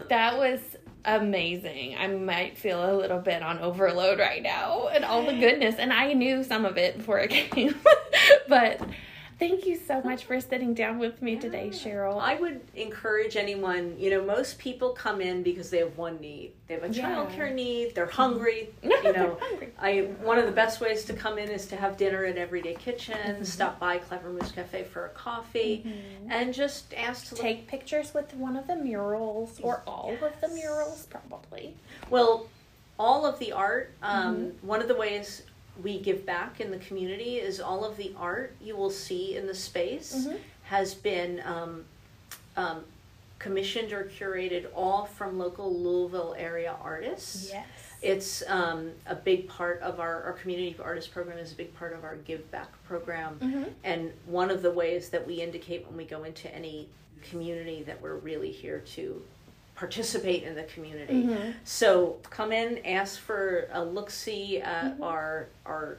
That 0.08 0.38
was 0.38 0.60
amazing. 1.04 1.96
I 1.98 2.06
might 2.08 2.58
feel 2.58 2.92
a 2.92 2.96
little 2.96 3.18
bit 3.18 3.42
on 3.42 3.58
overload 3.58 4.18
right 4.18 4.42
now 4.42 4.88
and 4.88 5.04
all 5.04 5.24
the 5.24 5.38
goodness. 5.38 5.76
And 5.78 5.92
I 5.92 6.12
knew 6.12 6.44
some 6.44 6.64
of 6.64 6.76
it 6.76 6.98
before 6.98 7.18
it 7.20 7.28
came. 7.50 7.74
but 8.48 8.80
thank 9.40 9.66
you 9.66 9.74
so 9.76 10.00
much 10.02 10.24
for 10.26 10.38
sitting 10.40 10.74
down 10.74 10.98
with 10.98 11.20
me 11.22 11.34
today, 11.36 11.70
Cheryl. 11.72 12.20
I 12.20 12.36
would 12.36 12.60
encourage 12.76 13.36
anyone, 13.36 13.96
you 13.98 14.10
know, 14.10 14.22
most 14.24 14.58
people 14.58 14.90
come 14.90 15.20
in 15.20 15.42
because 15.42 15.70
they 15.70 15.78
have 15.78 15.96
one 15.96 16.20
need. 16.20 16.52
They 16.68 16.74
have 16.74 16.84
a 16.84 16.92
Yeah. 16.92 17.08
childcare 17.16 17.52
need, 17.52 17.94
they're 17.94 18.06
hungry, 18.06 18.68
you 18.82 19.12
know. 19.12 19.38
hungry. 19.40 19.72
I 19.78 20.02
one 20.22 20.38
of 20.38 20.46
the 20.46 20.52
best 20.52 20.80
ways 20.80 21.04
to 21.06 21.14
come 21.14 21.38
in 21.38 21.48
is 21.50 21.66
to 21.68 21.76
have 21.76 21.96
dinner 21.96 22.24
at 22.26 22.36
Everyday 22.36 22.74
Kitchen, 22.74 23.16
Mm-hmm. 23.16 23.44
stop 23.44 23.80
by 23.80 23.98
Clever 23.98 24.28
Moose 24.30 24.52
Cafe 24.52 24.84
for 24.84 25.06
a 25.06 25.10
coffee, 25.10 25.84
and 26.28 26.52
just 26.54 26.92
ask 26.94 27.28
to 27.28 27.34
look 27.34 27.42
Take 27.42 27.66
pictures 27.66 28.12
with 28.14 28.32
one 28.34 28.56
of 28.56 28.66
the 28.66 28.76
murals 28.76 29.58
or 29.62 29.82
all 29.86 30.14
of 30.22 30.40
the 30.40 30.48
murals, 30.48 31.06
probably. 31.06 31.74
Well, 32.10 32.46
all 32.98 33.24
of 33.24 33.38
the 33.38 33.52
art, 33.52 33.94
um, 34.02 34.36
Mm-hmm. 34.36 34.66
one 34.66 34.82
of 34.82 34.88
the 34.88 34.94
ways 34.94 35.42
we 35.82 35.98
give 36.00 36.26
back 36.26 36.60
in 36.60 36.70
the 36.70 36.78
community 36.78 37.36
is 37.36 37.60
all 37.60 37.84
of 37.84 37.96
the 37.96 38.12
art 38.18 38.54
you 38.60 38.76
will 38.76 38.90
see 38.90 39.36
in 39.36 39.46
the 39.46 39.54
space 39.54 40.26
Mhm. 40.26 40.38
has 40.64 40.94
been 40.94 41.40
um, 41.44 41.84
um, 42.56 42.84
commissioned 43.38 43.92
or 43.92 44.04
curated 44.04 44.66
all 44.74 45.06
from 45.06 45.38
local 45.38 45.72
Louisville 45.74 46.34
area 46.38 46.76
artists. 46.82 47.48
Yes. 47.50 47.66
It's 48.02 48.42
um, 48.48 48.92
a 49.06 49.14
big 49.14 49.48
part 49.48 49.80
of 49.82 50.00
our, 50.00 50.22
our 50.24 50.32
community 50.34 50.74
artist 50.82 51.12
program 51.12 51.38
is 51.38 51.52
a 51.52 51.54
big 51.54 51.74
part 51.76 51.92
of 51.92 52.02
our 52.04 52.16
give 52.16 52.50
back 52.50 52.68
program. 52.84 53.38
Mhm. 53.40 53.72
And 53.84 54.12
one 54.26 54.50
of 54.50 54.62
the 54.62 54.70
ways 54.70 55.10
that 55.10 55.26
we 55.26 55.40
indicate 55.40 55.86
when 55.86 55.96
we 55.96 56.04
go 56.04 56.24
into 56.24 56.54
any 56.54 56.88
community 57.30 57.82
that 57.84 58.00
we're 58.00 58.16
really 58.16 58.50
here 58.50 58.80
to 58.94 59.22
participate 59.80 60.42
in 60.42 60.54
the 60.54 60.62
community. 60.64 61.22
Mhm. 61.24 61.54
So 61.64 62.18
come 62.28 62.52
in, 62.52 62.84
ask 62.84 63.18
for 63.18 63.66
a 63.72 63.82
look 63.82 64.10
see 64.10 64.60
at 64.60 64.84
Mm-hmm. 64.92 65.02
our 65.02 65.46
our 65.64 65.98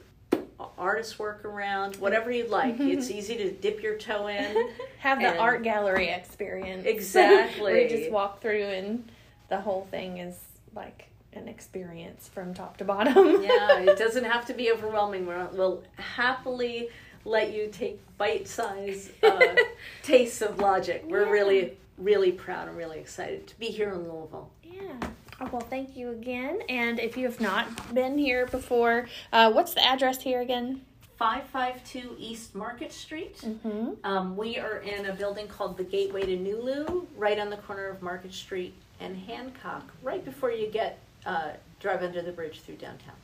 artist 0.78 1.18
work 1.18 1.44
around, 1.44 1.96
whatever 1.96 2.30
you'd 2.30 2.48
like. 2.48 2.76
it's 2.78 3.10
easy 3.10 3.34
to 3.36 3.50
dip 3.50 3.82
your 3.82 3.96
toe 3.98 4.28
in. 4.28 4.68
Have 5.00 5.18
the 5.20 5.36
art 5.36 5.64
gallery 5.64 6.08
experience. 6.10 6.86
Exactly. 6.86 7.62
Where 7.72 7.80
you 7.82 7.88
just 7.88 8.10
walk 8.12 8.40
through 8.40 8.62
and 8.66 9.10
the 9.48 9.60
whole 9.60 9.88
thing 9.90 10.18
is 10.18 10.36
like 10.76 11.08
an 11.32 11.48
experience 11.48 12.28
from 12.32 12.54
top 12.54 12.76
to 12.76 12.84
bottom. 12.84 13.16
yeah, 13.42 13.80
it 13.80 13.98
doesn't 13.98 14.24
have 14.24 14.46
to 14.46 14.54
be 14.54 14.70
overwhelming. 14.70 15.26
We're, 15.26 15.46
we'll 15.52 15.82
happily 15.96 16.88
let 17.24 17.52
you 17.52 17.68
take 17.72 17.98
bite 18.16 18.46
sized 18.46 19.10
uh, 19.24 19.56
tastes 20.04 20.40
of 20.42 20.58
logic. 20.60 21.04
We're 21.08 21.24
Yeah. 21.24 21.30
really, 21.30 21.76
really 21.98 22.32
proud 22.32 22.68
and 22.68 22.76
really 22.76 22.98
excited 22.98 23.46
to 23.46 23.58
be 23.58 23.66
here 23.66 23.90
in 23.90 24.08
Louisville. 24.08 24.50
Yeah. 24.62 24.94
Oh, 25.40 25.48
well, 25.50 25.60
thank 25.60 25.96
you 25.96 26.10
again. 26.10 26.60
And 26.68 27.00
if 27.00 27.16
you 27.16 27.24
have 27.24 27.40
not 27.40 27.94
been 27.94 28.16
here 28.18 28.46
before, 28.46 29.08
uh, 29.32 29.50
what's 29.50 29.74
the 29.74 29.84
address 29.84 30.22
here 30.22 30.40
again? 30.40 30.82
552 31.18 32.16
East 32.18 32.54
Market 32.54 32.92
Street. 32.92 33.36
Mm-hmm. 33.38 33.90
Um, 34.04 34.36
we 34.36 34.58
are 34.58 34.78
in 34.78 35.06
a 35.06 35.12
building 35.12 35.46
called 35.46 35.76
the 35.76 35.84
Gateway 35.84 36.22
to 36.22 36.36
Nulu, 36.36 37.06
right 37.16 37.38
on 37.38 37.50
the 37.50 37.58
corner 37.58 37.88
of 37.88 38.02
Market 38.02 38.34
Street 38.34 38.74
and 39.00 39.16
Hancock, 39.16 39.92
right 40.02 40.24
before 40.24 40.50
you 40.50 40.68
get 40.68 40.98
uh, 41.26 41.50
drive 41.80 42.02
under 42.02 42.22
the 42.22 42.32
bridge 42.32 42.60
through 42.60 42.76
downtown. 42.76 43.14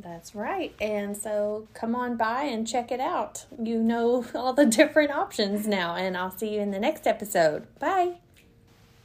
That's 0.00 0.34
right. 0.34 0.74
And 0.80 1.16
so 1.16 1.66
come 1.74 1.94
on 1.94 2.16
by 2.16 2.44
and 2.44 2.66
check 2.66 2.92
it 2.92 3.00
out. 3.00 3.46
You 3.60 3.82
know 3.82 4.24
all 4.34 4.52
the 4.52 4.66
different 4.66 5.10
options 5.10 5.66
now. 5.66 5.94
And 5.96 6.16
I'll 6.16 6.36
see 6.36 6.54
you 6.54 6.60
in 6.60 6.70
the 6.70 6.80
next 6.80 7.06
episode. 7.06 7.66
Bye. 7.78 8.18